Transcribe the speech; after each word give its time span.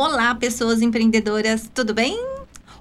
Olá, 0.00 0.32
pessoas 0.32 0.80
empreendedoras, 0.80 1.68
tudo 1.74 1.92
bem? 1.92 2.24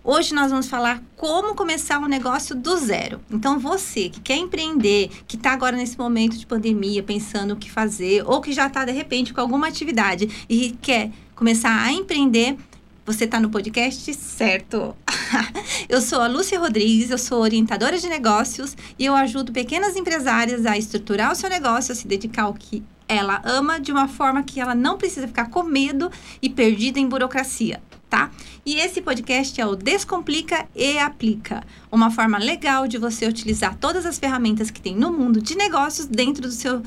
Hoje 0.03 0.35
nós 0.35 0.51
vamos 0.51 0.67
falar 0.67 1.01
como 1.15 1.55
começar 1.55 1.97
um 1.97 2.05
negócio 2.05 2.55
do 2.55 2.77
zero. 2.77 3.19
Então, 3.31 3.57
você 3.57 4.07
que 4.07 4.19
quer 4.19 4.35
empreender, 4.35 5.09
que 5.27 5.35
está 5.35 5.49
agora 5.49 5.75
nesse 5.75 5.97
momento 5.97 6.37
de 6.37 6.45
pandemia, 6.45 7.01
pensando 7.01 7.55
o 7.55 7.57
que 7.57 7.71
fazer, 7.71 8.23
ou 8.23 8.39
que 8.39 8.53
já 8.53 8.67
está 8.67 8.85
de 8.85 8.91
repente 8.91 9.33
com 9.33 9.41
alguma 9.41 9.67
atividade 9.67 10.45
e 10.47 10.77
quer 10.79 11.09
começar 11.35 11.81
a 11.81 11.91
empreender, 11.91 12.55
você 13.03 13.23
está 13.23 13.39
no 13.39 13.49
podcast 13.49 14.13
certo. 14.13 14.95
eu 15.89 16.01
sou 16.01 16.21
a 16.21 16.27
Lúcia 16.27 16.59
Rodrigues, 16.59 17.09
eu 17.09 17.17
sou 17.17 17.41
orientadora 17.41 17.97
de 17.97 18.07
negócios 18.07 18.75
e 18.97 19.05
eu 19.05 19.15
ajudo 19.15 19.51
pequenas 19.51 19.95
empresárias 19.95 20.65
a 20.65 20.77
estruturar 20.77 21.31
o 21.31 21.35
seu 21.35 21.49
negócio, 21.49 21.91
a 21.91 21.95
se 21.95 22.07
dedicar 22.07 22.43
ao 22.43 22.53
que 22.53 22.83
ela 23.07 23.41
ama 23.45 23.79
de 23.79 23.91
uma 23.91 24.07
forma 24.07 24.43
que 24.43 24.59
ela 24.59 24.75
não 24.75 24.97
precisa 24.97 25.27
ficar 25.27 25.49
com 25.49 25.63
medo 25.63 26.11
e 26.41 26.49
perdida 26.49 26.99
em 26.99 27.07
burocracia, 27.07 27.81
tá? 28.09 28.31
E 28.65 28.75
esse 28.75 29.01
podcast 29.01 29.59
é 29.59 29.65
o 29.65 29.75
Descomplica 29.75 30.67
e 30.75 30.97
Aplica, 30.99 31.63
uma 31.91 32.11
forma 32.11 32.37
legal 32.37 32.87
de 32.87 32.97
você 32.97 33.25
utilizar 33.25 33.77
todas 33.77 34.05
as 34.05 34.19
ferramentas 34.19 34.69
que 34.69 34.81
tem 34.81 34.95
no 34.95 35.11
mundo 35.11 35.41
de 35.41 35.55
negócios 35.55 36.05
dentro 36.05 36.41
do 36.41 36.51
seu 36.51 36.81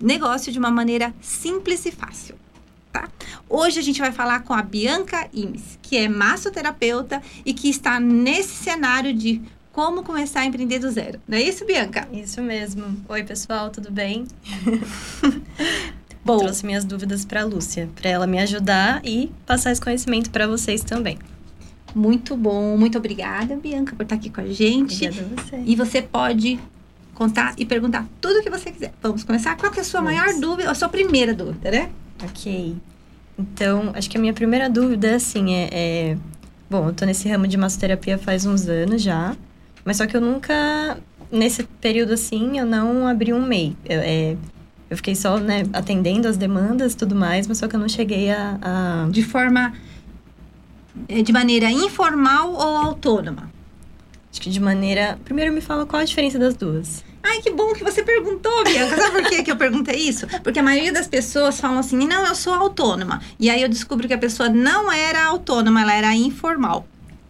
negócio 0.00 0.52
de 0.52 0.58
uma 0.58 0.70
maneira 0.70 1.14
simples 1.20 1.86
e 1.86 1.92
fácil. 1.92 2.43
Tá? 2.94 3.08
Hoje 3.50 3.80
a 3.80 3.82
gente 3.82 3.98
vai 3.98 4.12
falar 4.12 4.44
com 4.44 4.54
a 4.54 4.62
Bianca 4.62 5.28
Imes, 5.32 5.80
que 5.82 5.96
é 5.96 6.08
massoterapeuta 6.08 7.20
e 7.44 7.52
que 7.52 7.68
está 7.68 7.98
nesse 7.98 8.54
cenário 8.54 9.12
de 9.12 9.42
como 9.72 10.04
começar 10.04 10.42
a 10.42 10.46
empreender 10.46 10.78
do 10.78 10.88
zero. 10.92 11.20
Não 11.26 11.36
é 11.36 11.42
isso, 11.42 11.66
Bianca? 11.66 12.06
Isso 12.12 12.40
mesmo. 12.40 12.96
Oi, 13.08 13.24
pessoal, 13.24 13.70
tudo 13.70 13.90
bem? 13.90 14.28
Bom, 16.24 16.38
trouxe 16.38 16.64
minhas 16.64 16.84
dúvidas 16.84 17.24
para 17.24 17.40
a 17.40 17.44
Lúcia, 17.44 17.90
para 17.96 18.08
ela 18.08 18.28
me 18.28 18.38
ajudar 18.38 19.04
e 19.04 19.28
passar 19.44 19.72
esse 19.72 19.80
conhecimento 19.80 20.30
para 20.30 20.46
vocês 20.46 20.84
também. 20.84 21.18
Muito 21.92 22.36
bom, 22.36 22.76
muito 22.76 22.96
obrigada, 22.96 23.56
Bianca, 23.56 23.96
por 23.96 24.04
estar 24.04 24.14
aqui 24.14 24.30
com 24.30 24.40
a 24.40 24.46
gente. 24.46 25.04
Obrigada 25.04 25.34
a 25.36 25.42
você. 25.42 25.62
E 25.66 25.74
você 25.74 26.00
pode 26.00 26.60
contar 27.12 27.54
e 27.58 27.66
perguntar 27.66 28.06
tudo 28.20 28.38
o 28.38 28.42
que 28.42 28.50
você 28.50 28.70
quiser. 28.70 28.94
Vamos 29.02 29.24
começar? 29.24 29.56
Qual 29.56 29.72
é 29.74 29.80
a 29.80 29.84
sua 29.84 30.00
Vamos. 30.00 30.16
maior 30.16 30.40
dúvida, 30.40 30.70
a 30.70 30.74
sua 30.74 30.88
primeira 30.88 31.34
dúvida, 31.34 31.72
né? 31.72 31.90
Ok. 32.22 32.76
Então, 33.38 33.92
acho 33.94 34.08
que 34.08 34.16
a 34.16 34.20
minha 34.20 34.32
primeira 34.32 34.70
dúvida, 34.70 35.16
assim, 35.16 35.54
é, 35.54 35.68
é... 35.72 36.16
Bom, 36.70 36.88
eu 36.88 36.94
tô 36.94 37.04
nesse 37.04 37.28
ramo 37.28 37.46
de 37.46 37.56
massoterapia 37.56 38.16
faz 38.16 38.46
uns 38.46 38.68
anos 38.68 39.02
já. 39.02 39.36
Mas 39.84 39.96
só 39.98 40.06
que 40.06 40.16
eu 40.16 40.20
nunca, 40.20 40.96
nesse 41.30 41.64
período 41.64 42.14
assim, 42.14 42.58
eu 42.58 42.66
não 42.66 43.06
abri 43.06 43.32
um 43.32 43.44
MEI. 43.44 43.76
Eu, 43.84 44.00
é, 44.00 44.36
eu 44.88 44.96
fiquei 44.96 45.14
só, 45.14 45.38
né, 45.38 45.64
atendendo 45.72 46.28
as 46.28 46.36
demandas 46.36 46.92
e 46.92 46.96
tudo 46.96 47.14
mais, 47.14 47.46
mas 47.46 47.58
só 47.58 47.68
que 47.68 47.76
eu 47.76 47.80
não 47.80 47.88
cheguei 47.88 48.30
a, 48.30 48.58
a... 48.62 49.08
De 49.10 49.22
forma... 49.22 49.72
Eh, 51.08 51.22
de 51.22 51.32
maneira 51.32 51.70
informal 51.70 52.52
ou 52.52 52.76
autônoma? 52.76 53.50
Acho 54.30 54.40
que 54.40 54.48
de 54.48 54.60
maneira... 54.60 55.18
Primeiro 55.24 55.52
me 55.52 55.60
fala 55.60 55.84
qual 55.84 56.00
a 56.00 56.04
diferença 56.04 56.38
das 56.38 56.54
duas. 56.54 57.04
Ai, 57.34 57.42
que 57.42 57.50
bom 57.50 57.72
que 57.72 57.82
você 57.82 58.00
perguntou, 58.00 58.62
Bianca. 58.62 58.96
Sabe 58.96 59.22
por 59.22 59.28
que, 59.28 59.42
que 59.42 59.50
eu 59.50 59.56
perguntei 59.56 59.96
isso? 59.96 60.24
Porque 60.44 60.60
a 60.60 60.62
maioria 60.62 60.92
das 60.92 61.08
pessoas 61.08 61.58
falam 61.58 61.80
assim, 61.80 62.06
não, 62.06 62.24
eu 62.24 62.34
sou 62.34 62.54
autônoma. 62.54 63.20
E 63.40 63.50
aí 63.50 63.60
eu 63.60 63.68
descubro 63.68 64.06
que 64.06 64.14
a 64.14 64.18
pessoa 64.18 64.48
não 64.48 64.90
era 64.90 65.24
autônoma, 65.24 65.82
ela 65.82 65.92
era 65.92 66.14
informal. 66.14 66.86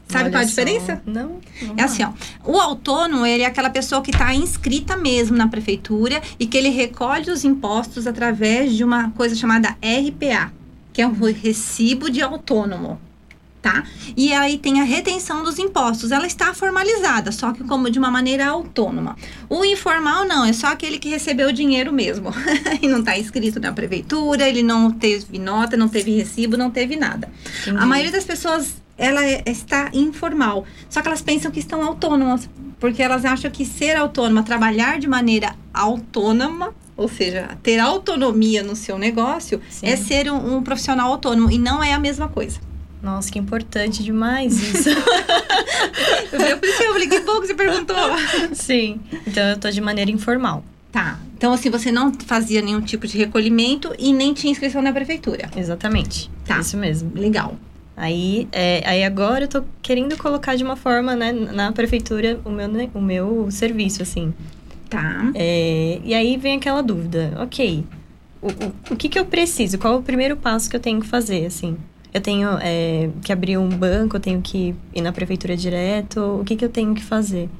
Sabe 0.06 0.25
Olha 0.25 0.32
qual 0.32 0.41
é 0.42 0.44
a 0.44 0.47
diferença? 0.47 1.02
Não, 1.06 1.41
não. 1.62 1.75
É 1.78 1.82
assim, 1.82 2.05
ó. 2.05 2.12
O 2.44 2.60
autônomo, 2.60 3.25
ele 3.25 3.44
é 3.44 3.47
aquela 3.47 3.70
pessoa 3.70 4.02
que 4.02 4.10
está 4.10 4.34
inscrita 4.34 4.94
mesmo 4.94 5.38
na 5.38 5.48
prefeitura 5.48 6.20
e 6.38 6.47
que 6.47 6.58
ele 6.58 6.69
recolhe 6.69 7.30
os 7.30 7.42
impostos 7.42 8.06
através 8.06 8.75
de 8.75 8.84
uma 8.84 9.10
coisa 9.12 9.34
chamada 9.34 9.70
RPA, 9.70 10.52
que 10.92 11.00
é 11.00 11.06
um 11.06 11.14
recibo 11.32 12.10
de 12.10 12.20
autônomo. 12.20 13.00
Tá? 13.64 13.82
E 14.14 14.30
aí 14.30 14.58
tem 14.58 14.82
a 14.82 14.84
retenção 14.84 15.42
dos 15.42 15.58
impostos. 15.58 16.12
Ela 16.12 16.26
está 16.26 16.52
formalizada, 16.52 17.32
só 17.32 17.50
que 17.50 17.64
como 17.64 17.90
de 17.90 17.98
uma 17.98 18.10
maneira 18.10 18.46
autônoma. 18.46 19.16
O 19.48 19.64
informal 19.64 20.26
não, 20.26 20.44
é 20.44 20.52
só 20.52 20.66
aquele 20.66 20.98
que 20.98 21.08
recebeu 21.08 21.48
o 21.48 21.52
dinheiro 21.52 21.91
mesmo. 21.91 22.28
e 22.82 22.86
não 22.86 22.98
está 22.98 23.19
inscrito 23.19 23.58
na 23.58 23.72
prefeitura, 23.72 24.47
ele 24.47 24.62
não 24.62 24.91
teve 24.91 25.38
nota, 25.38 25.78
não 25.78 25.88
teve 25.88 26.14
recibo, 26.14 26.58
não 26.58 26.70
teve 26.70 26.94
nada. 26.94 27.32
Entendi. 27.62 27.78
A 27.78 27.86
maioria 27.86 28.12
das 28.12 28.24
pessoas 28.24 28.74
ela 28.98 29.24
é, 29.24 29.42
está 29.47 29.88
informal. 29.94 30.66
Só 30.91 31.00
que 31.00 31.08
elas 31.08 31.22
pensam 31.22 31.50
que 31.50 31.58
estão 31.58 31.82
autônomas, 31.82 32.50
porque 32.78 33.03
elas 33.03 33.24
acham 33.24 33.50
que 33.50 33.64
ser 33.64 33.97
autônoma, 33.97 34.42
trabalhar 34.42 34.98
de 34.98 35.08
maneira 35.08 35.56
autônoma, 35.72 36.74
ou 36.98 37.08
seja, 37.08 37.56
ter 37.62 37.78
autonomia 37.78 38.62
no 38.62 38.76
seu 38.76 38.98
negócio, 38.98 39.58
Sim. 39.70 39.86
é 39.86 39.97
ser 39.97 40.30
um, 40.30 40.56
um, 40.56 40.62
profissional 40.62 41.10
autônomo 41.10 41.50
e 41.50 41.56
não 41.56 41.82
é 41.82 41.94
a 41.94 41.98
mesma 41.98 42.28
coisa. 42.28 42.60
Nossa, 43.04 43.31
que 43.31 43.38
importante 43.38 44.03
demais 44.03 44.59
isso. 44.59 44.88
eu, 46.32 46.59
por 46.59 46.66
isso 46.66 46.78
que 46.78 46.84
eu 47.12 47.22
bom 47.22 47.41
que 47.42 47.48
você 47.48 47.54
perguntou. 47.54 47.97
Sim, 48.54 48.98
então 49.26 49.42
eu 49.50 49.59
tô 49.59 49.70
de 49.70 49.81
maneira 49.81 50.10
informal. 50.10 50.65
Tá. 50.91 51.20
Então, 51.37 51.53
assim, 51.53 51.69
você 51.69 51.92
não 51.92 52.15
fazia 52.15 52.62
nenhum 52.62 52.81
tipo 52.81 53.06
de 53.06 53.19
recolhimento 53.19 53.94
e 53.98 54.10
nem 54.10 54.32
tinha 54.32 54.50
inscrição 54.50 54.81
na 54.81 54.91
prefeitura. 54.91 55.50
Exatamente. 55.54 56.31
Tá. 56.47 56.60
Isso 56.60 56.78
mesmo. 56.78 57.12
Legal. 57.15 57.56
Aí, 57.94 58.48
é, 58.50 58.82
aí 58.87 59.04
agora 59.04 59.44
eu 59.44 59.48
tô 59.48 59.62
querendo 59.82 60.16
colocar 60.16 60.56
de 60.56 60.65
uma 60.65 60.75
forma, 60.75 61.15
né, 61.15 61.31
na 61.31 61.72
prefeitura 61.72 62.41
o 62.44 62.50
meu, 62.50 62.91
o 62.94 63.03
meu 63.03 63.50
serviço, 63.50 64.03
assim. 64.03 64.32
Tá. 64.88 65.31
É, 65.34 66.00
e 66.03 66.15
aí 66.15 66.38
vem 66.38 66.56
aquela 66.56 66.82
dúvida, 66.82 67.34
ok, 67.38 67.84
o, 68.41 68.48
o, 68.48 68.72
o 68.92 68.97
que 68.97 69.09
que 69.09 69.19
eu 69.19 69.25
preciso? 69.25 69.78
Qual 69.78 69.94
é 69.94 69.97
o 69.97 70.03
primeiro 70.03 70.36
passo 70.36 70.71
que 70.71 70.76
eu 70.76 70.81
tenho 70.81 71.00
que 71.00 71.06
fazer, 71.06 71.47
assim? 71.47 71.76
Eu 72.14 72.20
tenho 72.20 72.48
é, 72.62 73.10
que 73.22 73.32
abrir 73.32 73.58
um 73.58 73.69
banco, 73.69 74.16
eu 74.16 74.20
tenho 74.20 74.41
que 74.41 74.72
ir 74.94 75.02
na 75.02 75.12
prefeitura 75.12 75.56
direto, 75.56 76.38
o 76.41 76.44
que 76.44 76.54
que 76.54 76.64
eu 76.64 76.69
tenho 76.69 76.94
que 76.94 77.02
fazer? 77.02 77.50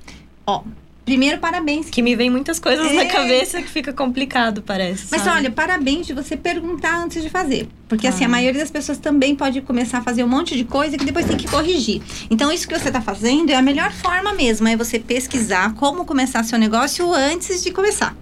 Ó, 0.47 0.62
Primeiro, 1.04 1.38
parabéns. 1.38 1.91
Que 1.91 2.00
me 2.00 2.16
vem 2.16 2.31
muitas 2.31 2.59
coisas 2.59 2.87
é. 2.87 2.94
na 2.94 3.04
cabeça 3.04 3.60
que 3.60 3.69
fica 3.69 3.93
complicado, 3.93 4.62
parece. 4.62 5.09
Mas 5.10 5.20
sabe? 5.20 5.37
olha, 5.37 5.50
parabéns 5.50 6.06
de 6.06 6.14
você 6.14 6.34
perguntar 6.34 6.97
antes 6.97 7.22
de 7.22 7.28
fazer. 7.28 7.69
Porque 7.87 8.06
ah. 8.06 8.10
assim, 8.10 8.25
a 8.25 8.28
maioria 8.28 8.60
das 8.60 8.70
pessoas 8.70 8.97
também 8.97 9.37
pode 9.37 9.60
começar 9.60 9.98
a 9.98 10.03
fazer 10.03 10.25
um 10.25 10.28
monte 10.28 10.56
de 10.56 10.64
coisa 10.64 10.97
que 10.97 11.04
depois 11.04 11.26
tem 11.26 11.37
que 11.37 11.47
corrigir. 11.47 12.00
Então, 12.31 12.50
isso 12.50 12.66
que 12.66 12.76
você 12.76 12.88
está 12.88 13.03
fazendo 13.03 13.50
é 13.50 13.54
a 13.54 13.60
melhor 13.60 13.93
forma 13.93 14.32
mesmo, 14.32 14.66
é 14.66 14.76
você 14.76 14.98
pesquisar 14.98 15.75
como 15.75 16.06
começar 16.06 16.43
seu 16.43 16.59
negócio 16.59 17.12
antes 17.12 17.62
de 17.62 17.70
começar. 17.70 18.16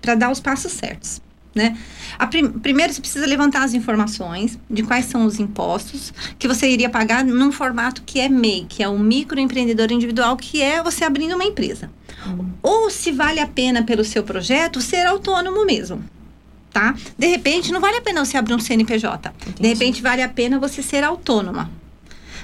para 0.00 0.14
dar 0.14 0.30
os 0.30 0.38
passos 0.38 0.70
certos 0.70 1.20
né? 1.58 1.76
Prim 2.30 2.48
primeiro 2.48 2.92
você 2.92 3.00
precisa 3.00 3.26
levantar 3.26 3.62
as 3.62 3.74
informações 3.74 4.58
de 4.70 4.82
quais 4.82 5.04
são 5.04 5.26
os 5.26 5.38
impostos 5.38 6.12
que 6.38 6.48
você 6.48 6.68
iria 6.70 6.88
pagar 6.88 7.24
num 7.24 7.52
formato 7.52 8.02
que 8.06 8.18
é 8.20 8.28
MEI, 8.28 8.64
que 8.68 8.82
é 8.82 8.88
um 8.88 8.98
microempreendedor 8.98 9.92
individual, 9.92 10.36
que 10.36 10.62
é 10.62 10.82
você 10.82 11.04
abrindo 11.04 11.34
uma 11.34 11.44
empresa. 11.44 11.90
Uhum. 12.26 12.50
Ou 12.62 12.90
se 12.90 13.12
vale 13.12 13.40
a 13.40 13.46
pena 13.46 13.82
pelo 13.82 14.04
seu 14.04 14.22
projeto 14.22 14.80
ser 14.80 15.06
autônomo 15.06 15.66
mesmo. 15.66 16.02
Tá? 16.72 16.94
De 17.18 17.26
repente, 17.26 17.72
não 17.72 17.80
vale 17.80 17.96
a 17.96 18.00
pena 18.00 18.24
você 18.24 18.36
abrir 18.36 18.54
um 18.54 18.58
CNPJ. 18.58 19.32
Entendi. 19.40 19.62
De 19.62 19.68
repente, 19.68 20.02
vale 20.02 20.22
a 20.22 20.28
pena 20.28 20.58
você 20.58 20.82
ser 20.82 21.02
autônoma. 21.02 21.70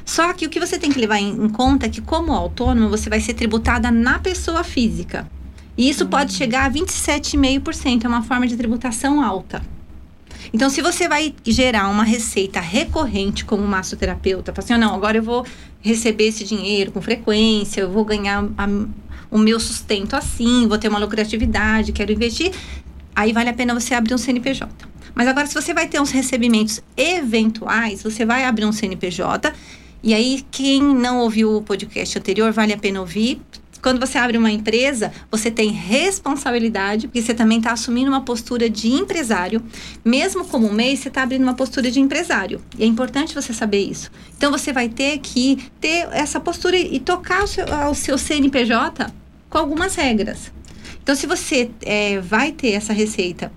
Só 0.04 0.32
que 0.32 0.46
o 0.46 0.50
que 0.50 0.60
você 0.60 0.78
tem 0.78 0.90
que 0.90 0.98
levar 0.98 1.18
em, 1.18 1.30
em 1.30 1.48
conta 1.48 1.86
é 1.86 1.88
que, 1.88 2.00
como 2.00 2.32
autônomo, 2.32 2.88
você 2.88 3.08
vai 3.08 3.20
ser 3.20 3.34
tributada 3.34 3.90
na 3.90 4.18
pessoa 4.18 4.62
física. 4.62 5.26
E 5.76 5.88
isso 5.88 6.06
pode 6.06 6.32
chegar 6.32 6.66
a 6.66 6.70
27,5%, 6.70 8.04
é 8.04 8.08
uma 8.08 8.22
forma 8.22 8.46
de 8.46 8.56
tributação 8.56 9.22
alta. 9.22 9.62
Então, 10.52 10.70
se 10.70 10.80
você 10.80 11.08
vai 11.08 11.34
gerar 11.44 11.88
uma 11.88 12.04
receita 12.04 12.60
recorrente 12.60 13.44
como 13.44 13.66
massoterapeuta, 13.66 14.52
fala 14.52 14.64
assim, 14.64 14.74
oh, 14.74 14.78
não, 14.78 14.94
agora 14.94 15.18
eu 15.18 15.22
vou 15.22 15.44
receber 15.80 16.28
esse 16.28 16.44
dinheiro 16.44 16.92
com 16.92 17.00
frequência, 17.00 17.80
eu 17.80 17.90
vou 17.90 18.04
ganhar 18.04 18.44
a, 18.56 18.68
o 19.30 19.38
meu 19.38 19.58
sustento 19.58 20.14
assim, 20.14 20.68
vou 20.68 20.78
ter 20.78 20.88
uma 20.88 20.98
lucratividade, 20.98 21.92
quero 21.92 22.12
investir, 22.12 22.52
aí 23.16 23.32
vale 23.32 23.50
a 23.50 23.52
pena 23.52 23.74
você 23.74 23.94
abrir 23.94 24.14
um 24.14 24.18
CNPJ. 24.18 24.68
Mas 25.14 25.28
agora, 25.28 25.46
se 25.46 25.54
você 25.54 25.72
vai 25.72 25.86
ter 25.86 26.00
uns 26.00 26.10
recebimentos 26.10 26.80
eventuais, 26.96 28.02
você 28.02 28.24
vai 28.24 28.44
abrir 28.44 28.64
um 28.64 28.72
CNPJ. 28.72 29.52
E 30.02 30.12
aí, 30.12 30.44
quem 30.50 30.82
não 30.82 31.20
ouviu 31.20 31.56
o 31.56 31.62
podcast 31.62 32.18
anterior, 32.18 32.52
vale 32.52 32.72
a 32.72 32.76
pena 32.76 33.00
ouvir 33.00 33.40
quando 33.84 34.00
você 34.00 34.16
abre 34.16 34.38
uma 34.38 34.50
empresa, 34.50 35.12
você 35.30 35.50
tem 35.50 35.70
responsabilidade, 35.70 37.06
porque 37.06 37.20
você 37.20 37.34
também 37.34 37.58
está 37.58 37.70
assumindo 37.70 38.08
uma 38.08 38.22
postura 38.22 38.70
de 38.70 38.88
empresário. 38.88 39.62
Mesmo 40.02 40.46
como 40.46 40.72
MEI, 40.72 40.96
você 40.96 41.08
está 41.08 41.22
abrindo 41.22 41.42
uma 41.42 41.52
postura 41.52 41.90
de 41.90 42.00
empresário. 42.00 42.62
E 42.78 42.82
é 42.82 42.86
importante 42.86 43.34
você 43.34 43.52
saber 43.52 43.84
isso. 43.84 44.10
Então, 44.38 44.50
você 44.50 44.72
vai 44.72 44.88
ter 44.88 45.18
que 45.18 45.68
ter 45.82 46.08
essa 46.12 46.40
postura 46.40 46.78
e 46.78 46.98
tocar 46.98 47.44
o 47.44 47.46
seu, 47.46 47.66
o 47.90 47.94
seu 47.94 48.16
CNPJ 48.16 49.12
com 49.50 49.58
algumas 49.58 49.94
regras. 49.94 50.50
Então, 51.02 51.14
se 51.14 51.26
você 51.26 51.70
é, 51.82 52.18
vai 52.20 52.52
ter 52.52 52.70
essa 52.70 52.94
receita 52.94 53.52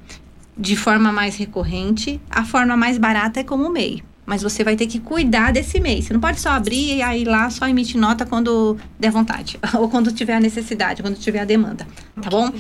de 0.57 0.75
forma 0.75 1.09
mais 1.09 1.37
recorrente, 1.37 2.19
a 2.29 2.43
forma 2.43 2.75
mais 2.75 2.97
barata 2.97 3.39
é 3.39 3.45
como 3.45 3.69
MEI. 3.69 4.03
Mas 4.27 4.43
você 4.43 4.61
vai 4.61 4.75
ter 4.75 4.87
que 4.87 4.99
cuidar 4.99 5.53
desse 5.53 5.79
mês. 5.79 6.05
Você 6.05 6.13
não 6.13 6.19
pode 6.19 6.37
só 6.41 6.49
abrir 6.49 6.97
e 6.97 7.01
aí 7.01 7.23
lá 7.23 7.49
só 7.49 7.65
emitir 7.65 7.99
nota 7.99 8.25
quando 8.25 8.77
der 8.99 9.09
vontade, 9.09 9.57
ou 9.79 9.87
quando 9.87 10.11
tiver 10.11 10.35
a 10.35 10.39
necessidade, 10.39 11.01
quando 11.01 11.17
tiver 11.17 11.39
a 11.39 11.45
demanda, 11.45 11.87
tá 12.21 12.29
bom? 12.29 12.51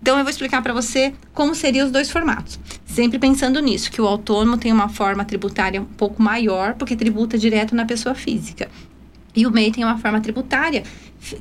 Então 0.00 0.16
eu 0.16 0.24
vou 0.24 0.30
explicar 0.30 0.62
para 0.62 0.72
você 0.72 1.12
como 1.34 1.54
seriam 1.54 1.84
os 1.84 1.92
dois 1.92 2.10
formatos. 2.10 2.58
Sempre 2.86 3.18
pensando 3.18 3.60
nisso, 3.60 3.90
que 3.90 4.00
o 4.00 4.06
autônomo 4.06 4.56
tem 4.56 4.72
uma 4.72 4.88
forma 4.88 5.22
tributária 5.22 5.82
um 5.82 5.84
pouco 5.84 6.22
maior, 6.22 6.74
porque 6.74 6.96
tributa 6.96 7.36
direto 7.36 7.74
na 7.74 7.84
pessoa 7.84 8.14
física. 8.14 8.70
E 9.34 9.46
o 9.46 9.50
MEI 9.50 9.70
tem 9.70 9.84
uma 9.84 9.98
forma 9.98 10.20
tributária 10.20 10.82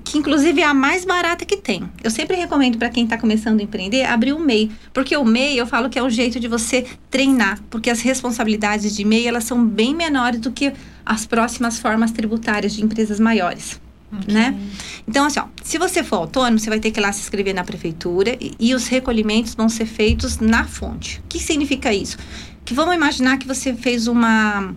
que 0.04 0.18
inclusive 0.18 0.62
é 0.62 0.66
a 0.66 0.74
mais 0.74 1.06
barata 1.06 1.46
que 1.46 1.56
tem. 1.56 1.90
Eu 2.04 2.12
sempre 2.12 2.36
recomendo 2.36 2.78
para 2.78 2.90
quem 2.90 3.06
está 3.06 3.18
começando 3.18 3.60
a 3.60 3.64
empreender 3.64 4.04
abrir 4.04 4.34
o 4.34 4.40
MEI, 4.40 4.70
porque 4.94 5.16
o 5.16 5.24
MEI 5.24 5.58
eu 5.58 5.66
falo 5.66 5.90
que 5.90 5.98
é 5.98 6.04
o 6.04 6.10
jeito 6.10 6.40
de 6.40 6.48
você 6.48 6.86
treinar, 7.10 7.60
porque 7.70 7.90
as 7.90 8.02
responsabilidades 8.02 8.96
de 8.96 9.06
MEI 9.06 9.28
elas 9.28 9.46
são 9.46 9.66
bem 9.66 9.96
menores 9.96 10.40
do 10.42 10.52
que 10.52 10.74
as 11.06 11.26
próximas 11.26 11.80
formas 11.80 12.12
tributárias 12.12 12.74
de 12.74 12.84
empresas 12.84 13.20
maiores. 13.20 13.80
Okay. 14.12 14.34
Né? 14.34 14.60
Então, 15.08 15.26
assim, 15.26 15.40
ó, 15.40 15.46
se 15.64 15.78
você 15.78 16.04
for 16.04 16.18
autônomo, 16.18 16.58
você 16.58 16.70
vai 16.70 16.80
ter 16.80 16.90
que 16.92 17.00
ir 17.00 17.02
lá 17.02 17.12
se 17.12 17.22
inscrever 17.22 17.54
na 17.54 17.64
prefeitura 17.64 18.36
e, 18.42 18.54
e 18.60 18.74
os 18.74 18.88
recolhimentos 18.88 19.54
vão 19.54 19.70
ser 19.70 19.86
feitos 19.86 20.40
na 20.40 20.66
fonte. 20.66 21.20
O 21.20 21.28
que 21.30 21.40
significa 21.40 21.94
isso? 21.94 22.18
Que 22.66 22.74
vamos 22.74 22.96
imaginar 22.96 23.38
que 23.38 23.48
você 23.48 23.74
fez 23.74 24.08
uma, 24.08 24.74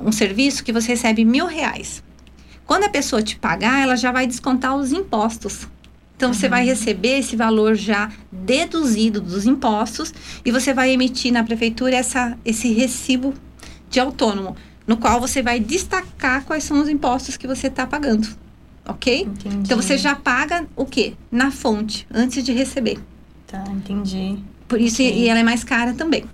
um 0.00 0.10
serviço 0.10 0.64
que 0.64 0.72
você 0.72 0.88
recebe 0.88 1.24
mil 1.24 1.46
reais. 1.46 2.02
Quando 2.72 2.84
a 2.84 2.88
pessoa 2.88 3.22
te 3.22 3.36
pagar, 3.36 3.82
ela 3.82 3.96
já 3.96 4.10
vai 4.10 4.26
descontar 4.26 4.74
os 4.74 4.92
impostos. 4.92 5.68
Então, 6.16 6.32
você 6.32 6.48
vai 6.48 6.62
uhum. 6.62 6.68
receber 6.68 7.18
esse 7.18 7.36
valor 7.36 7.74
já 7.74 8.10
deduzido 8.32 9.20
dos 9.20 9.44
impostos 9.44 10.10
e 10.42 10.50
você 10.50 10.72
vai 10.72 10.90
emitir 10.90 11.30
na 11.30 11.44
prefeitura 11.44 11.94
essa, 11.94 12.34
esse 12.42 12.72
recibo 12.72 13.34
de 13.90 14.00
autônomo, 14.00 14.56
no 14.86 14.96
qual 14.96 15.20
você 15.20 15.42
vai 15.42 15.60
destacar 15.60 16.46
quais 16.46 16.64
são 16.64 16.80
os 16.80 16.88
impostos 16.88 17.36
que 17.36 17.46
você 17.46 17.66
está 17.66 17.86
pagando. 17.86 18.26
Ok? 18.86 19.20
Entendi. 19.20 19.56
Então, 19.56 19.76
você 19.76 19.98
já 19.98 20.14
paga 20.14 20.66
o 20.74 20.86
quê? 20.86 21.12
Na 21.30 21.50
fonte, 21.50 22.06
antes 22.10 22.42
de 22.42 22.52
receber. 22.52 22.98
Tá, 23.46 23.62
entendi. 23.68 24.38
Por 24.66 24.80
isso, 24.80 25.02
okay. 25.02 25.24
e 25.24 25.28
ela 25.28 25.40
é 25.40 25.42
mais 25.42 25.62
cara 25.62 25.92
também. 25.92 26.24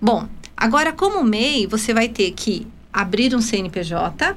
Bom, 0.00 0.28
agora, 0.56 0.92
como 0.92 1.24
MEI, 1.24 1.66
você 1.66 1.92
vai 1.92 2.06
ter 2.06 2.30
que 2.30 2.68
abrir 2.92 3.34
um 3.34 3.40
CNPJ, 3.40 4.36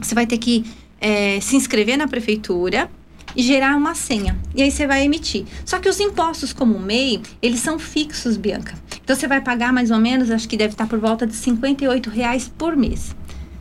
você 0.00 0.12
vai 0.12 0.26
ter 0.26 0.38
que 0.38 0.64
é, 1.00 1.40
se 1.40 1.56
inscrever 1.56 1.96
na 1.96 2.08
prefeitura 2.08 2.90
e 3.36 3.42
gerar 3.42 3.76
uma 3.76 3.94
senha. 3.94 4.38
E 4.54 4.62
aí 4.62 4.70
você 4.70 4.86
vai 4.86 5.04
emitir. 5.04 5.44
Só 5.64 5.78
que 5.78 5.88
os 5.88 6.00
impostos 6.00 6.52
como 6.52 6.74
o 6.74 6.80
MEI, 6.80 7.20
eles 7.40 7.60
são 7.60 7.78
fixos, 7.78 8.36
Bianca. 8.36 8.74
Então 9.02 9.14
você 9.14 9.26
vai 9.26 9.40
pagar 9.40 9.72
mais 9.72 9.90
ou 9.90 9.98
menos, 9.98 10.30
acho 10.30 10.48
que 10.48 10.56
deve 10.56 10.74
estar 10.74 10.86
por 10.86 10.98
volta 10.98 11.26
de 11.26 11.34
58 11.34 12.10
reais 12.10 12.50
por 12.56 12.76
mês. 12.76 13.14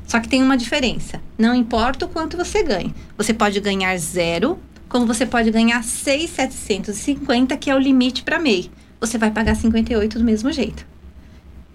Só 0.06 0.19
que 0.19 0.30
tem 0.30 0.42
uma 0.42 0.57
diferença. 0.57 1.22
Não 1.38 1.54
importa 1.54 2.06
o 2.06 2.10
quanto 2.10 2.38
você 2.38 2.63
ganhe. 2.63 2.94
Você 3.18 3.34
pode 3.34 3.60
ganhar 3.60 3.98
zero, 3.98 4.57
como 4.88 5.06
você 5.06 5.25
pode 5.25 5.51
ganhar 5.51 5.83
6,750, 5.83 7.57
que 7.57 7.69
é 7.69 7.75
o 7.75 7.80
limite 7.80 8.24
para 8.24 8.40
MEI. 8.40 8.72
Você 9.01 9.18
vai 9.18 9.31
pagar 9.31 9.56
58 9.56 10.18
do 10.18 10.24
mesmo 10.24 10.51
jeito. 10.51 10.88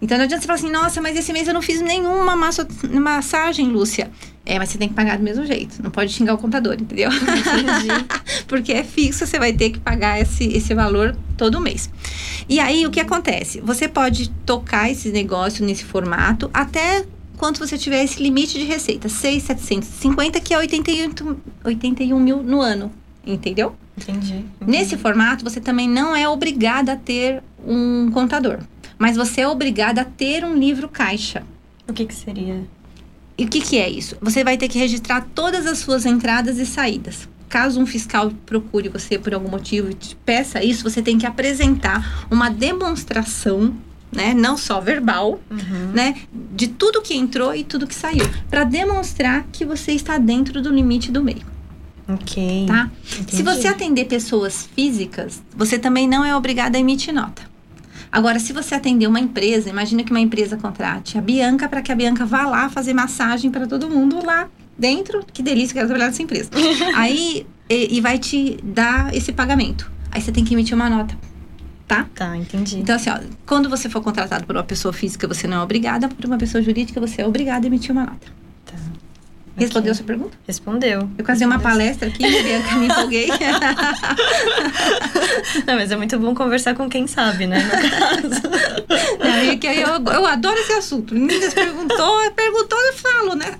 Então 0.00 0.18
não 0.18 0.24
adianta 0.24 0.40
você 0.40 0.46
falar 0.48 0.58
assim, 0.58 0.70
nossa, 0.70 1.00
mas 1.00 1.16
esse 1.16 1.32
mês 1.32 1.46
eu 1.46 1.54
não 1.54 1.62
fiz 1.62 1.80
nenhuma 1.80 2.34
massa, 2.34 2.66
massagem, 2.90 3.68
Lúcia. 3.68 4.10
É, 4.44 4.58
mas 4.58 4.70
você 4.70 4.78
tem 4.78 4.88
que 4.88 4.94
pagar 4.94 5.18
do 5.18 5.22
mesmo 5.22 5.46
jeito. 5.46 5.82
Não 5.82 5.90
pode 5.90 6.12
xingar 6.12 6.34
o 6.34 6.38
contador, 6.38 6.74
entendeu? 6.74 7.10
Porque 8.48 8.72
é 8.72 8.82
fixo, 8.82 9.24
você 9.26 9.38
vai 9.38 9.52
ter 9.52 9.70
que 9.70 9.78
pagar 9.78 10.20
esse, 10.20 10.44
esse 10.44 10.74
valor 10.74 11.16
todo 11.36 11.60
mês. 11.60 11.88
E 12.48 12.58
aí, 12.58 12.84
o 12.84 12.90
que 12.90 12.98
acontece? 12.98 13.60
Você 13.60 13.86
pode 13.86 14.30
tocar 14.44 14.90
esse 14.90 15.10
negócio 15.10 15.64
nesse 15.64 15.84
formato 15.84 16.50
até 16.52 17.04
quanto 17.36 17.58
você 17.58 17.78
tiver 17.78 18.02
esse 18.02 18.20
limite 18.20 18.58
de 18.58 18.64
receita. 18.64 19.08
6,750, 19.08 20.40
que 20.40 20.52
é 20.52 20.58
88, 20.58 21.40
81 21.64 22.18
mil 22.18 22.42
no 22.42 22.60
ano. 22.60 22.90
Entendeu? 23.24 23.76
Entendi, 23.96 24.34
entendi. 24.34 24.46
Nesse 24.66 24.96
formato, 24.96 25.44
você 25.44 25.60
também 25.60 25.88
não 25.88 26.16
é 26.16 26.28
obrigada 26.28 26.94
a 26.94 26.96
ter 26.96 27.42
um 27.64 28.10
contador 28.10 28.58
mas 29.02 29.16
você 29.16 29.40
é 29.40 29.48
obrigada 29.48 30.02
a 30.02 30.04
ter 30.04 30.44
um 30.44 30.54
livro 30.54 30.88
caixa. 30.88 31.42
O 31.88 31.92
que, 31.92 32.06
que 32.06 32.14
seria? 32.14 32.62
E 33.36 33.44
o 33.44 33.48
que, 33.48 33.60
que 33.60 33.78
é 33.78 33.88
isso? 33.88 34.16
Você 34.20 34.44
vai 34.44 34.56
ter 34.56 34.68
que 34.68 34.78
registrar 34.78 35.26
todas 35.34 35.66
as 35.66 35.78
suas 35.78 36.04
entradas 36.04 36.58
e 36.58 36.66
saídas. 36.66 37.28
Caso 37.48 37.80
um 37.80 37.86
fiscal 37.86 38.32
procure 38.46 38.88
você 38.88 39.18
por 39.18 39.34
algum 39.34 39.48
motivo 39.48 39.90
e 39.90 39.94
te 39.94 40.16
peça 40.16 40.64
isso, 40.64 40.82
você 40.82 41.02
tem 41.02 41.18
que 41.18 41.26
apresentar 41.26 42.26
uma 42.30 42.48
demonstração 42.48 43.74
né, 44.10 44.34
não 44.34 44.56
só 44.56 44.80
verbal, 44.80 45.40
uhum. 45.50 45.92
né, 45.92 46.16
de 46.54 46.68
tudo 46.68 47.00
que 47.00 47.14
entrou 47.14 47.54
e 47.54 47.64
tudo 47.64 47.86
que 47.86 47.94
saiu, 47.94 48.28
para 48.50 48.62
demonstrar 48.62 49.46
que 49.50 49.64
você 49.64 49.92
está 49.92 50.18
dentro 50.18 50.60
do 50.60 50.70
limite 50.70 51.10
do 51.10 51.22
meio. 51.24 51.50
Ok. 52.08 52.66
Tá? 52.66 52.90
Se 53.28 53.42
você 53.42 53.68
atender 53.68 54.04
pessoas 54.04 54.68
físicas, 54.74 55.42
você 55.56 55.78
também 55.78 56.06
não 56.06 56.24
é 56.24 56.36
obrigada 56.36 56.76
a 56.76 56.80
emitir 56.80 57.14
nota. 57.14 57.51
Agora, 58.12 58.38
se 58.38 58.52
você 58.52 58.74
atender 58.74 59.06
uma 59.06 59.18
empresa, 59.18 59.70
imagina 59.70 60.04
que 60.04 60.10
uma 60.10 60.20
empresa 60.20 60.56
contrate 60.56 61.16
a 61.16 61.20
Bianca 61.22 61.66
para 61.68 61.80
que 61.80 61.90
a 61.90 61.94
Bianca 61.94 62.26
vá 62.26 62.44
lá 62.44 62.68
fazer 62.68 62.92
massagem 62.92 63.50
para 63.50 63.66
todo 63.66 63.88
mundo 63.88 64.24
lá 64.24 64.48
dentro. 64.78 65.24
Que 65.32 65.42
delícia, 65.42 65.72
quero 65.72 65.86
trabalhar 65.86 66.08
nessa 66.08 66.22
empresa. 66.22 66.50
Aí, 66.94 67.46
e, 67.70 67.96
e 67.96 68.00
vai 68.02 68.18
te 68.18 68.58
dar 68.62 69.14
esse 69.14 69.32
pagamento. 69.32 69.90
Aí 70.10 70.20
você 70.20 70.30
tem 70.30 70.44
que 70.44 70.52
emitir 70.52 70.74
uma 70.74 70.90
nota 70.90 71.16
tá? 71.92 72.06
Tá, 72.14 72.36
entendi. 72.36 72.78
Então, 72.78 72.96
assim, 72.96 73.10
ó, 73.10 73.18
quando 73.44 73.68
você 73.68 73.88
for 73.88 74.02
contratado 74.02 74.46
por 74.46 74.56
uma 74.56 74.64
pessoa 74.64 74.92
física, 74.92 75.28
você 75.28 75.46
não 75.46 75.58
é 75.58 75.62
obrigada, 75.62 76.08
por 76.08 76.24
uma 76.24 76.38
pessoa 76.38 76.62
jurídica, 76.62 76.98
você 76.98 77.20
é 77.20 77.26
obrigada 77.26 77.66
a 77.66 77.68
emitir 77.68 77.92
uma 77.92 78.04
nota. 78.04 78.41
Respondeu 79.56 79.92
a 79.92 79.94
sua 79.94 80.06
pergunta? 80.06 80.38
Respondeu. 80.46 81.10
Eu 81.18 81.24
quase 81.24 81.44
uma 81.44 81.58
palestra 81.58 82.08
aqui, 82.08 82.22
Bianca, 82.42 82.74
me 82.76 82.86
empolguei. 82.86 83.28
Não, 85.66 85.74
mas 85.74 85.90
é 85.90 85.96
muito 85.96 86.18
bom 86.18 86.34
conversar 86.34 86.74
com 86.74 86.88
quem 86.88 87.06
sabe, 87.06 87.46
né? 87.46 87.58
No 87.62 87.70
caso. 87.70 88.42
É, 89.22 89.56
que 89.56 89.66
eu, 89.66 89.88
eu 89.88 90.26
adoro 90.26 90.58
esse 90.58 90.72
assunto. 90.72 91.14
Meninas 91.14 91.54
perguntou, 91.54 92.30
perguntou, 92.32 92.78
eu 92.78 92.92
falo, 92.92 93.34
né? 93.34 93.58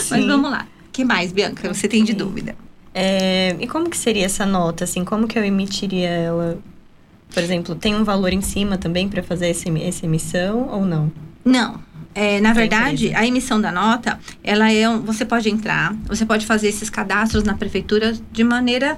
Sim. 0.00 0.10
Mas 0.10 0.26
vamos 0.26 0.50
lá. 0.50 0.66
O 0.88 0.90
que 0.92 1.04
mais, 1.04 1.32
Bianca, 1.32 1.72
você 1.72 1.88
tem 1.88 2.04
de 2.04 2.12
dúvida? 2.12 2.54
É, 2.92 3.56
e 3.58 3.66
como 3.66 3.88
que 3.90 3.96
seria 3.96 4.26
essa 4.26 4.44
nota, 4.46 4.84
assim? 4.84 5.04
Como 5.04 5.26
que 5.26 5.38
eu 5.38 5.44
emitiria 5.44 6.08
ela? 6.08 6.58
Por 7.32 7.42
exemplo, 7.42 7.74
tem 7.74 7.94
um 7.94 8.04
valor 8.04 8.32
em 8.32 8.40
cima 8.40 8.78
também 8.78 9.08
para 9.08 9.22
fazer 9.22 9.48
esse, 9.48 9.68
essa 9.82 10.06
emissão 10.06 10.68
ou 10.70 10.84
não? 10.84 11.10
Não. 11.44 11.80
É, 12.14 12.40
na 12.40 12.52
verdade, 12.52 13.12
a 13.14 13.26
emissão 13.26 13.60
da 13.60 13.72
nota, 13.72 14.18
ela 14.42 14.70
é 14.70 14.88
um, 14.88 15.00
você 15.00 15.24
pode 15.24 15.50
entrar, 15.50 15.94
você 16.06 16.24
pode 16.24 16.46
fazer 16.46 16.68
esses 16.68 16.88
cadastros 16.88 17.42
na 17.42 17.54
prefeitura 17.54 18.14
de 18.30 18.44
maneira 18.44 18.96